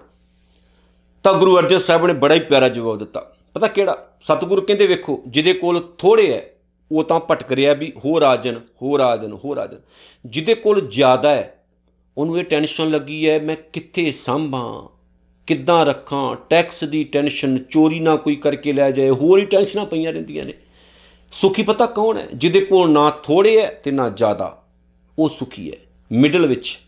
ਤਾਂ 1.22 1.34
ਗੁਰੂ 1.34 1.58
ਅਰਜਨ 1.58 1.78
ਸਾਹਿਬ 1.78 2.06
ਨੇ 2.06 2.12
ਬੜਾ 2.12 2.34
ਹੀ 2.34 2.40
ਪਿਆਰਾ 2.40 2.68
ਜਵਾਬ 2.68 2.98
ਦਿੱਤਾ। 2.98 3.32
ਪਤਾ 3.54 3.66
ਕਿਹੜਾ? 3.66 4.16
ਸਤਿਗੁਰੂ 4.20 4.62
ਕਹਿੰਦੇ 4.62 4.86
ਵੇਖੋ, 4.86 5.22
ਜਿਹਦੇ 5.26 5.52
ਕੋਲ 5.52 5.88
ਥੋੜੇ 5.98 6.32
ਹੈ, 6.32 6.50
ਉਹ 6.92 7.04
ਤਾਂ 7.04 7.20
ਭਟਕ 7.20 7.52
ਰਿਹਾ 7.52 7.72
ਵੀ 7.72 7.92
ਹੋਰ 8.04 8.22
ਆਜਨ 8.22 8.60
ਹੋਰ 8.82 9.00
ਆਜਨ 9.00 9.32
ਹੋਰ 9.32 9.58
ਆਜਨ 9.58 9.80
ਜਿਹਦੇ 10.26 10.54
ਕੋਲ 10.54 10.88
ਜ਼ਿਆਦਾ 10.88 11.30
ਹੈ, 11.30 11.64
ਉਹਨੂੰ 12.18 12.38
ਇਹ 12.38 12.44
ਟੈਨਸ਼ਨ 12.44 12.90
ਲੱਗੀ 12.90 13.28
ਹੈ, 13.28 13.38
ਮੈਂ 13.38 13.56
ਕਿੱਥੇ 13.72 14.10
ਸੰਭਾਂ, 14.12 14.96
ਕਿੱਦਾਂ 15.46 15.86
ਰੱਖਾਂ, 15.86 16.36
ਟੈਕਸ 16.50 16.84
ਦੀ 16.84 17.04
ਟੈਨਸ਼ਨ, 17.04 17.58
ਚੋਰੀ 17.58 18.00
ਨਾ 18.00 18.16
ਕੋਈ 18.16 18.36
ਕਰਕੇ 18.36 18.72
ਲੈ 18.72 18.90
ਜਾਏ, 18.90 19.10
ਹੋਰ 19.10 19.38
ਹੀ 19.38 19.44
ਟੈਨਸ਼ਨਾਂ 19.44 19.86
ਪਈਆਂ 19.86 20.12
ਰਹਿੰਦੀਆਂ 20.12 20.44
ਨੇ। 20.44 20.54
ਸੁਖੀ 21.34 21.62
ਪਤਾ 21.62 21.86
ਕੌਣ 21.86 22.18
ਹੈ? 22.18 22.26
ਜਿਹਦੇ 22.34 22.60
ਕੋਲ 22.60 22.90
ਨਾ 22.90 23.10
ਥੋੜੇ 23.10 23.60
ਹੈ 23.60 23.80
ਤੇ 23.84 23.90
ਨਾ 23.90 24.08
ਜ਼ਿਆਦਾ। 24.08 24.62
ਉਹ 25.18 25.28
ਸੁਖੀ 25.28 25.72
ਹੈ। 25.72 25.76
ਮਿਡਲ 26.12 26.46
ਵਿੱਚ 26.46 26.78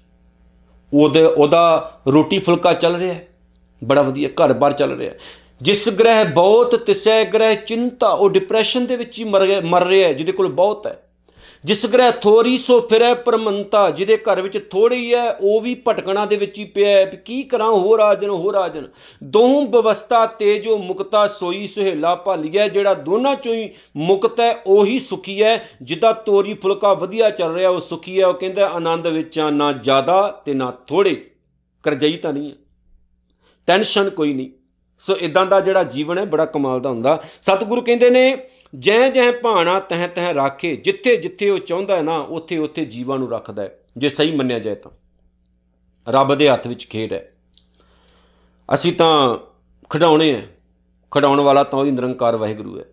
ਉਹਦੇ, 0.93 1.23
ਉਹਦਾ 1.23 1.93
ਰੋਟੀ 2.09 2.39
ਫੁਲਕਾ 2.39 2.73
ਚੱਲ 2.73 2.97
ਰਿਹਾ 2.97 3.15
ਹੈ। 3.15 3.29
ਬੜਾ 3.85 4.03
ਵਧੀਆ 4.03 4.29
ਘਰ-ਬਾਰ 4.29 4.73
ਚੱਲ 4.73 4.99
ਰਿਹਾ 4.99 5.13
ਹੈ। 5.13 5.19
ਜਿਸ 5.63 5.89
ਗ੍ਰਹਿ 5.89 6.25
ਬਹੁਤ 6.25 6.75
ਤਿਸੈ 6.75 7.25
ਗ੍ਰਹਿ 7.25 7.57
ਚਿੰਤਾ, 7.57 8.09
ਉਹ 8.09 8.31
ਡਿਪਰੈਸ਼ਨ 8.31 8.87
ਦੇ 8.87 8.97
ਵਿੱਚ 8.97 9.19
ਹੀ 9.19 9.25
ਮਰ 9.25 9.47
ਗਿਆ, 9.47 9.61
ਮਰ 9.61 9.87
ਰਿਹਾ 9.87 10.09
ਹੈ, 10.09 10.13
ਜਿਹਦੇ 10.13 10.33
ਕੋਲ 10.33 10.49
ਬਹੁਤ 10.49 10.87
ਹੈ। 10.87 11.06
ਜਿਸ 11.65 11.87
ਗ੍ਰਹਿ 11.87 12.13
ਥੋੜੀ 12.13 12.59
ਸੋ 12.59 12.81
ਫਿਰੈ 12.81 13.13
ਪਰਮੰਤਾ, 13.15 13.89
ਜਿਹਦੇ 13.91 14.17
ਘਰ 14.17 14.41
ਵਿੱਚ 14.41 14.59
ਥੋੜੀ 14.71 15.15
ਹੈ 15.15 15.31
ਉਹ 15.31 15.61
ਵੀ 15.61 15.75
ਭਟਕਣਾ 15.89 16.25
ਦੇ 16.27 16.37
ਵਿੱਚ 16.37 16.59
ਹੀ 16.59 16.65
ਪਿਆ 16.65 16.89
ਹੈ 16.89 17.05
ਵੀ 17.07 17.17
ਕੀ 17.25 17.43
ਕਰਾਂ 17.43 17.69
ਹੋ 17.69 17.97
ਰਾਜਨ 17.99 18.31
ਹੋ 18.31 18.53
ਰਾਜਨ? 18.53 18.89
ਦੋਹੂ 19.25 19.67
ਬਵਸਤਾ 19.67 20.25
ਤੇਜੋ 20.27 20.77
ਮੁਕਤਾ 20.79 21.27
ਸੋਈ 21.27 21.67
ਸੁਹੇਲਾ 21.67 22.15
ਭਾਲੀਐ, 22.15 22.69
ਜਿਹੜਾ 22.69 22.95
ਦੋਨਾਂ 22.95 23.35
ਚੋਂ 23.35 23.55
ਹੀ 23.55 23.69
ਮੁਕਤ 23.97 24.41
ਹੈ 24.41 24.53
ਉਹੀ 24.67 24.99
ਸੁਖੀ 24.99 25.43
ਹੈ 25.43 25.69
ਜਿੱਦਾਂ 25.83 26.13
ਤੋਰੀ 26.15 26.55
ਫੁਲਕਾ 26.55 26.93
ਵਧੀਆ 26.95 27.31
ਚੱਲ 27.31 27.55
ਰਿਹਾ, 27.55 27.71
ਉਹ 27.71 27.81
ਸੁਖੀ 27.81 28.21
ਹੈ 28.21 28.27
ਉਹ 28.27 28.35
ਕਹਿੰਦਾ, 28.35 28.67
ਆਨੰਦ 28.67 29.07
ਵਿੱਚ 29.07 29.39
ਆ, 29.39 29.51
ਨਾ 29.51 29.73
ਜ਼ਿਆਦਾ 29.73 30.43
ਤੇ 30.47 30.55
ਨਾ 30.55 30.71
ਥੋੜੇ 30.87 31.31
ਕਰਜਈ 31.83 32.17
ਤਾਂ 32.17 32.33
ਨਹੀਂ 32.33 32.51
ਹੈ 32.51 32.57
ਟੈਨਸ਼ਨ 33.67 34.11
ਕੋਈ 34.11 34.33
ਨਹੀਂ। 34.35 34.51
ਸੋ 34.99 35.17
ਇਦਾਂ 35.17 35.47
ਦਾ 35.47 35.61
ਜਿਹੜਾ 35.61 35.83
ਜੀਵਨ 35.83 36.19
ਹੈ, 36.19 36.25
ਬੜਾ 36.25 36.45
ਕਮਾਲ 36.45 36.81
ਦਾ 36.81 36.91
ਹੁੰਦਾ। 36.91 37.23
ਸਤਿਗੁਰੂ 37.43 37.83
ਕਹਿੰਦੇ 37.83 38.11
ਨੇ, 38.11 38.39
ਜੈ 38.79 39.11
ਜੈ 39.11 39.33
ਭਾਣਾ 39.33 39.81
ਤਹ 39.81 40.09
ਤਹ 40.15 40.21
ਰਾਖੇ, 40.21 40.77
ਜਿੱਥੇ 40.77 41.17
ਜਿੱਥੇ 41.17 41.51
ਉਹ 41.51 41.59
ਚਾਹੁੰਦਾ 41.59 41.97
ਹੈ 41.97 42.03
ਨਾ, 42.03 42.17
ਉੱਥੇ 42.17 42.59
ਉੱਥੇ 42.59 42.85
ਜੀਵਾਂ 42.85 43.19
ਨੂੰ 43.19 43.31
ਰੱਖਦਾ 43.31 43.63
ਹੈ। 43.63 43.79
ਜੇ 43.97 44.09
ਸਹੀ 44.09 44.37
ਮੰਨਿਆ 44.37 44.59
ਜਾਏ 44.59 44.75
ਤਾਂ। 44.75 44.91
ਰੱਬ 46.09 46.35
ਦੇ 46.35 46.49
ਹੱਥ 46.49 46.67
ਵਿੱਚ 46.67 46.87
ਖੇਡ 46.89 47.13
ਹੈ। 47.13 47.33
ਅਸੀਂ 48.75 48.93
ਤਾਂ 48.93 49.39
ਖਡਾਉਣੇ 49.91 50.35
ਆ 50.35 50.43
ਖਡਾਉਣ 51.11 51.41
ਵਾਲਾ 51.41 51.65
ਤਾਂ 51.65 51.79
ਉਹੀ 51.79 51.91
ਨਿਰੰਕਾਰ 51.91 52.37
ਵਾਹਿਗੁਰੂ 52.37 52.79
ਹੈ। 52.79 52.85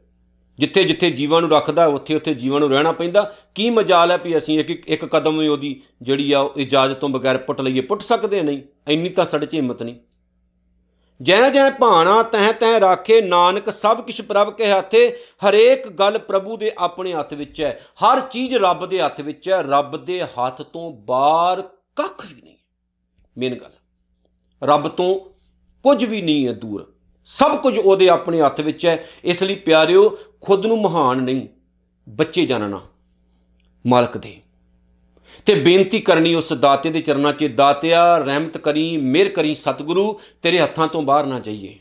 ਜਿੱਥੇ 0.60 0.84
ਜਿੱਥੇ 0.84 1.12
ਜੀਵਾਂ 1.12 1.42
ਨੂੰ 1.42 1.50
ਰੱਖਦਾ, 1.50 1.86
ਉੱਥੇ 1.86 2.16
ਉੱਥੇ 2.16 2.34
ਜੀਵਾਂ 2.34 2.60
ਨੂੰ 2.60 2.70
ਰਹਿਣਾ 2.70 2.92
ਪੈਂਦਾ। 2.92 3.36
ਕੀ 3.56 3.70
ਮਜਾਲ 3.70 4.12
ਹੈ 4.12 4.18
ਵੀ 4.18 4.38
ਅਸੀਂ 4.38 4.60
ਇੱਕ 4.60 4.70
ਇੱਕ 4.70 5.06
ਕਦਮ 5.06 5.38
ਵੀ 5.38 5.48
ਉਹਦੀ 5.48 5.82
ਜਿਹੜੀ 6.02 6.32
ਆ, 6.32 6.40
ਉਹ 6.40 6.54
ਇਜਾਜ਼ਤ 6.56 6.96
ਤੋਂ 6.96 7.10
ਬਗੈਰ 7.10 7.38
ਪੁੱਟ 7.38 7.62
ਲਈਏ। 7.62 7.82
ਪੁੱਟ 7.82 8.02
ਸਕਦੇ 8.02 8.42
ਨਹੀਂ। 8.42 8.62
ਇੰਨੀ 8.88 9.10
ਤਾਂ 9.10 9.26
ਸਾਡੇ 9.26 9.46
'ਚ 9.46 9.54
ਹਿੰਮਤ 9.54 9.84
ਨਹੀਂ। 9.84 9.96
ਜੈ 11.24 11.50
ਜੈ 11.50 11.70
ਭਾਣਾ 11.70 12.22
ਤਹ 12.24 12.52
ਤਹ 12.52 12.80
ਰਾਖੇ, 12.80 13.22
ਨਾਨਕ 13.22 13.70
ਸਭ 13.70 14.02
ਕਿਛ 14.02 14.22
ਪ੍ਰਭ 14.22 14.54
ਕੇ 14.54 14.72
ਹੱਥੇ। 14.72 15.18
ਹਰੇਕ 15.42 15.88
ਗੱਲ 15.90 16.18
ਪ੍ਰਭੂ 16.20 16.58
ਦੇ 16.58 16.72
ਆਪਣੇ 16.78 17.14
ਹੱਥ 17.14 17.34
ਵਿੱਚ 17.34 17.62
ਹੈ। 17.62 17.80
ਹਰ 18.02 18.20
ਚੀਜ਼ 18.22 18.56
ਰੱਬ 18.56 18.86
ਦੇ 18.86 19.02
ਹੱਥ 19.02 19.22
ਵਿੱਚ 19.22 19.50
ਹੈ। 19.50 19.62
ਰੱਬ 19.62 19.98
ਦੇ 19.98 20.22
ਹੱਥ 20.24 20.62
ਤੋਂ 20.64 20.92
ਬਾਹਰ 21.06 21.62
ਕੱਖ 21.96 22.26
ਵੀ 22.26 22.42
ਨਹੀਂ 22.42 22.58
ਮੇਨ 23.38 23.56
ਗੱਲ, 23.56 23.72
ਰੱਬ 24.62 24.88
ਤੋਂ 24.88 25.20
ਕੁਝ 25.86 26.04
ਵੀ 26.06 26.22
ਨਹੀਂ 26.22 26.48
ਹੈ 26.48 26.54
ਦੂਰ। 26.54 26.92
ਸਭ 27.28 27.58
ਕੁਝ 27.58 27.78
ਉਹਦੇ 27.80 28.10
ਆਪਣੇ 28.10 28.42
ਹੱਥ 28.42 28.62
ਵਿੱਚ 28.62 28.86
ਹੈ। 28.86 29.04
ਇਸ 29.24 29.44
ਲਈ 29.44 29.56
ਪਿਆਰਿਓ, 29.56 30.10
ਖੁਦ 30.42 30.66
ਨੂੰ 30.66 30.82
ਮਹਾਨ 30.82 31.18
ਨਹੀਂ, 31.18 31.48
ਬੱਚੇ 32.08 32.46
ਜਾਣਨਾ 32.46 32.82
ਮਾਲਕ 33.86 34.18
ਦੇ। 34.18 34.36
ਤੇ 35.46 35.56
ਬੇਨਤੀ 35.56 36.00
ਕਰਨੀ 36.00 36.36
ਉਸ 36.36 36.54
ਦਾਤੇ 36.54 36.90
ਦੇ 36.90 37.00
ਚਰਨਾਂ 37.00 37.34
'ਚ, 37.34 37.46
ਦਾਤਿਆ, 37.46 38.18
ਰਹਿਮਤ 38.18 38.58
ਕਰੀ, 38.58 38.98
ਮਿਹਰ 38.98 39.30
ਕਰੀ 39.30 39.56
ਸਤਿਗੁਰੂ, 39.56 40.20
ਤੇਰੇ 40.42 40.60
ਹੱਥਾਂ 40.60 40.88
ਤੋਂ 40.88 41.02
ਬਾਹਰ 41.02 41.26
ਨਾ 41.26 41.40
ਜਾਈਏ। 41.40 41.76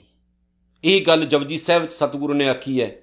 ਇਹ 0.85 1.07
ਗੱਲ 1.07 1.25
ਜਪਜੀ 1.25 1.59
ਸਾਹਿਬ 1.59 1.91
ਸਤਿਗੁਰੂ 1.91 2.35
ਨੇ 2.35 2.49
ਆਖੀ 2.49 2.81
ਹੈ। 2.81 2.97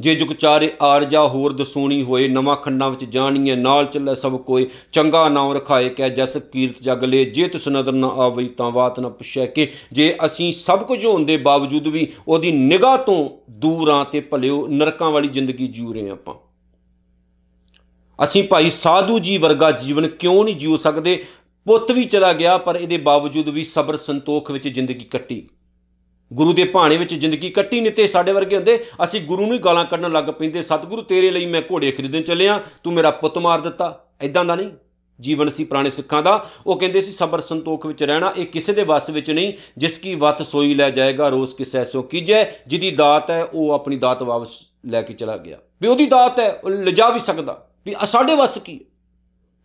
ਜੇ 0.00 0.14
ਜੁਗ 0.14 0.28
ਚਾਰੇ 0.28 0.72
ਆਰਜਾ 0.82 1.28
ਹੋਰ 1.28 1.52
ਦਸੂਣੀ 1.52 2.02
ਹੋਏ, 2.02 2.28
ਨਵਾਂ 2.28 2.56
ਖੰਡਾਂ 2.56 2.90
ਵਿੱਚ 2.90 3.04
ਜਾਣੀਏ, 3.04 3.56
ਨਾਲ 3.56 3.86
ਚੱਲੇ 3.86 4.14
ਸਭ 4.14 4.36
ਕੋਈ 4.36 4.68
ਚੰਗਾ 4.92 5.28
ਨਾਮ 5.28 5.52
ਰਖਾਏ 5.52 5.88
ਕਹਿ 5.88 6.10
ਜਸ 6.10 6.36
ਕੀਰਤ 6.36 6.82
ਜਗ 6.82 7.04
ਲੇ, 7.04 7.24
ਜੇ 7.24 7.48
ਤਿਸ 7.48 7.68
ਨਦਰ 7.68 7.92
ਨਾ 7.92 8.08
ਆਵਈ 8.08 8.48
ਤਾਂ 8.48 8.70
ਬਾਤ 8.70 9.00
ਨਾ 9.00 9.08
ਪੁੱਛੈ 9.08 9.46
ਕਿ। 9.46 9.72
ਜੇ 9.92 10.14
ਅਸੀਂ 10.26 10.52
ਸਭ 10.52 10.82
ਕੁਝ 10.82 11.06
ਹੋਣ 11.06 11.24
ਦੇ 11.24 11.36
ਬਾਵਜੂਦ 11.36 11.88
ਵੀ 11.88 12.12
ਉਹਦੀ 12.28 12.52
ਨਿਗਾਹ 12.52 12.98
ਤੋਂ 12.98 13.28
ਦੂਰ 13.50 13.88
ਆ 13.88 14.04
ਤੇ 14.04 14.20
ਭਲਿਓ 14.20 14.66
ਨਰਕਾਂ 14.66 15.10
ਵਾਲੀ 15.10 15.28
ਜ਼ਿੰਦਗੀ 15.28 15.68
ਜੀਉ 15.68 15.92
ਰਹੇ 15.92 16.10
ਆਪਾਂ। 16.10 16.34
ਅਸੀਂ 18.24 18.44
ਭਾਈ 18.44 18.70
ਸਾਧੂ 18.70 19.18
ਜੀ 19.18 19.38
ਵਰਗਾ 19.38 19.70
ਜੀਵਨ 19.70 20.08
ਕਿਉਂ 20.08 20.44
ਨਹੀਂ 20.44 20.56
ਜੀਉ 20.56 20.76
ਸਕਦੇ? 20.76 21.24
ਪੁੱਤ 21.66 21.92
ਵੀ 21.92 22.04
ਚਲਾ 22.04 22.32
ਗਿਆ, 22.32 22.58
ਪਰ 22.58 22.76
ਇਹਦੇ 22.76 22.96
ਬਾਵਜੂਦ 22.96 23.48
ਵੀ 23.48 23.64
ਸਬਰ 23.64 23.96
ਸੰਤੋਖ 23.96 24.50
ਵਿੱਚ 24.50 24.68
ਜ਼ਿੰਦਗੀ 24.68 25.04
ਕੱਟੀ। 25.04 25.46
ਗੁਰੂ 26.32 26.52
ਦੇ 26.52 26.64
ਭਾਣੇ 26.64 26.96
ਵਿੱਚ 26.96 27.14
ਜ਼ਿੰਦਗੀ 27.14 27.50
ਕੱਟੀ 27.50 27.80
ਨਹੀਂ 27.80 27.92
ਤੇ 27.92 28.06
ਸਾਡੇ 28.06 28.32
ਵਰਗੇ 28.32 28.56
ਹੁੰਦੇ। 28.56 28.86
ਅਸੀਂ 29.04 29.20
ਗੁਰੂ 29.20 29.46
ਨੂੰ 29.46 29.54
ਹੀ 29.54 29.58
ਗਾਲਾਂ 29.58 29.84
ਕੱਢਣ 29.84 30.12
ਲੱਗ 30.12 30.24
ਪੈਂਦੇ। 30.24 30.62
ਸਤਿਗੁਰੂ, 30.62 31.02
ਤੇਰੇ 31.02 31.30
ਲਈ 31.30 31.46
ਮੈਂ 31.46 31.62
ਘੋੜੇ 31.72 31.90
ਖਰੀਦਣ 31.90 32.22
ਚੱਲਿਆ। 32.22 32.60
ਤੂੰ 32.84 32.92
ਮੇਰਾ 32.92 33.10
ਪੁੱਤ 33.10 33.38
ਮਾਰ 33.38 33.60
ਦਿੱਤਾ। 33.60 34.04
ਐਦਾਂ 34.20 34.44
ਦਾ 34.44 34.54
ਨਹੀਂ। 34.54 34.70
ਜੀਵਨ 35.20 35.50
ਸੀ 35.50 35.64
ਪੁਰਾਣੇ 35.64 35.90
ਸਿੱਖਾਂ 35.90 36.22
ਦਾ। 36.22 36.50
ਉਹ 36.66 36.80
ਕਹਿੰਦੇ 36.80 37.00
ਸੀ, 37.00 37.12
ਸਬਰ 37.12 37.40
ਸੰਤੋਖ 37.40 37.86
ਵਿੱਚ 37.86 38.02
ਰਹਿਣਾ, 38.02 38.32
ਇਹ 38.36 38.46
ਕਿਸੇ 38.46 38.72
ਦੇ 38.72 38.82
ਵੱਸ 38.82 39.10
ਵਿੱਚ 39.10 39.30
ਨਹੀਂ। 39.30 39.52
ਜਿਸ 39.78 39.98
ਕੀ 39.98 40.14
ਵਤ 40.14 40.42
ਸੋਈ 40.42 40.74
ਲੈ 40.74 40.90
ਜਾਏਗਾ 40.90 41.28
ਰੋਸ 41.28 41.54
ਕਿਸੈ 41.54 41.84
ਸੋ 41.84 42.02
ਕੀਜੈ। 42.02 42.44
ਜਿਹਦੀ 42.66 42.90
ਦਾਤ 42.90 43.30
ਹੈ, 43.30 43.44
ਉਹ 43.44 43.70
ਆਪਣੀ 43.70 43.96
ਦਾਤ 43.96 44.22
ਵਾਪਸ 44.22 44.60
ਲੈ 44.86 45.02
ਕੇ 45.02 45.14
ਚਲਾ 45.14 45.36
ਗਿਆ। 45.36 45.58
ਵੀ 45.82 45.88
ਉਹਦੀ 45.88 46.06
ਦਾਤ 46.06 46.40
ਹੈ, 46.40 46.52
ਉਹ 46.64 46.70
ਲਿਜਾ 46.70 47.08
ਵੀ 47.08 47.20
ਸਕਦਾ। 47.20 47.65
ਵੀ 47.86 47.94
ਸਾਡੇ 48.06 48.34
ਵੱਸ 48.34 48.58
ਕੀ 48.58 48.80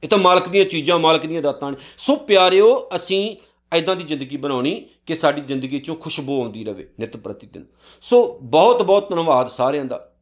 ਇਹ 0.03 0.09
ਤਾਂ 0.09 0.17
ਮਾਲਕ 0.17 0.49
ਦੀਆਂ 0.49 0.65
ਚੀਜ਼ਾਂ, 0.65 0.99
ਮਾਲਕ 0.99 1.25
ਦੀਆਂ 1.25 1.41
ਦਾਤਾਂ 1.41 1.71
ਨੇ। 1.71 1.77
ਸੋ 1.97 2.15
ਪਿਆਰਿਓ, 2.15 2.89
ਅਸੀਂ 2.95 3.37
ਐਦਾਂ 3.73 3.95
ਦੀ 3.95 4.03
ਜ਼ਿੰਦਗੀ 4.03 4.37
ਬਣਾਉਣੀ 4.37 4.85
ਕਿ 5.05 5.15
ਸਾਡੀ 5.15 5.41
ਜ਼ਿੰਦਗੀ 5.41 5.79
ਚੋਂ 5.79 5.95
ਖੁਸ਼ਬੂ 5.95 6.41
ਆਉਂਦੀ 6.43 6.63
ਰਹੇ 6.63 6.87
ਨਿਤ 6.99 7.17
ਪ੍ਰਤੀ 7.17 7.47
ਦਿਨ 7.47 7.65
ਸੋ 8.01 8.39
ਬਹੁਤ 8.41 8.81
ਬਹੁਤ 8.81 9.09
ਧੰਨਵਾਦ 9.09 9.49
ਸਾਰਿਆਂ 9.49 9.85
ਦਾ, 9.85 10.13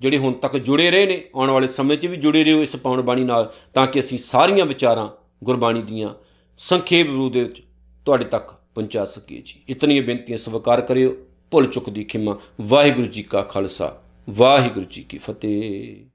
ਜਿਹੜੇ 0.00 0.18
ਹੁਣ 0.18 0.32
ਤੱਕ 0.32 0.56
ਜੁੜੇ 0.56 0.90
ਰਹੇ 0.90 1.06
ਨੇ, 1.06 1.24
ਆਉਣ 1.34 1.50
ਵਾਲੇ 1.50 1.68
ਸਮੇਂ 1.68 1.96
'ਚ 1.96 2.06
ਵੀ 2.06 2.16
ਜੁੜੇ 2.16 2.44
ਰਹੋ 2.44 2.62
ਇਸ 2.62 2.76
ਪਾਉਣ 2.76 3.02
ਬਾਣੀ 3.02 3.24
ਨਾਲ, 3.24 3.52
ਤਾਂ 3.74 3.86
ਕਿ 3.86 4.00
ਅਸੀਂ 4.00 4.18
ਸਾਰੀਆਂ 4.18 4.66
ਵਿਚਾਰਾਂ 4.66 5.08
ਗੁਰਬਾਣੀ 5.44 5.82
ਦੀਆਂ 5.82 6.08
ਸੰਖੇਪ 6.58 7.06
ਰੂਪ 7.06 7.32
ਦੇ 7.32 7.44
ਵਿੱਚ 7.44 7.62
ਤੁਹਾਡੇ 8.04 8.24
ਤੱਕ 8.24 8.50
ਪਹੁੰਚਾ 8.74 9.04
ਸਕੀਏ 9.04 9.42
ਜੀ। 9.44 9.54
ਇਤਨੀਆਂ 9.68 10.02
ਬੇਨਤੀਆਂ 10.02 10.38
ਸਵਾਰ 10.38 10.80
ਕਰਿਓ। 10.80 11.16
ਭੁੱਲ 11.50 11.66
ਚੁੱਕ 11.66 11.90
ਦੀ 11.90 12.04
ਖਿਮਾ। 12.04 12.38
ਵਾਹਿਗੁਰੂ 12.60 13.06
ਜੀ 13.06 13.22
ਕਾ 13.22 13.42
ਖਾਲਸਾ। 13.42 14.02
ਵਾਹਿਗੁਰੂ 14.30 14.86
ਜੀ 14.90 15.02
ਕੀ 15.02 15.18
ਫਤਿਹ। 15.18 16.06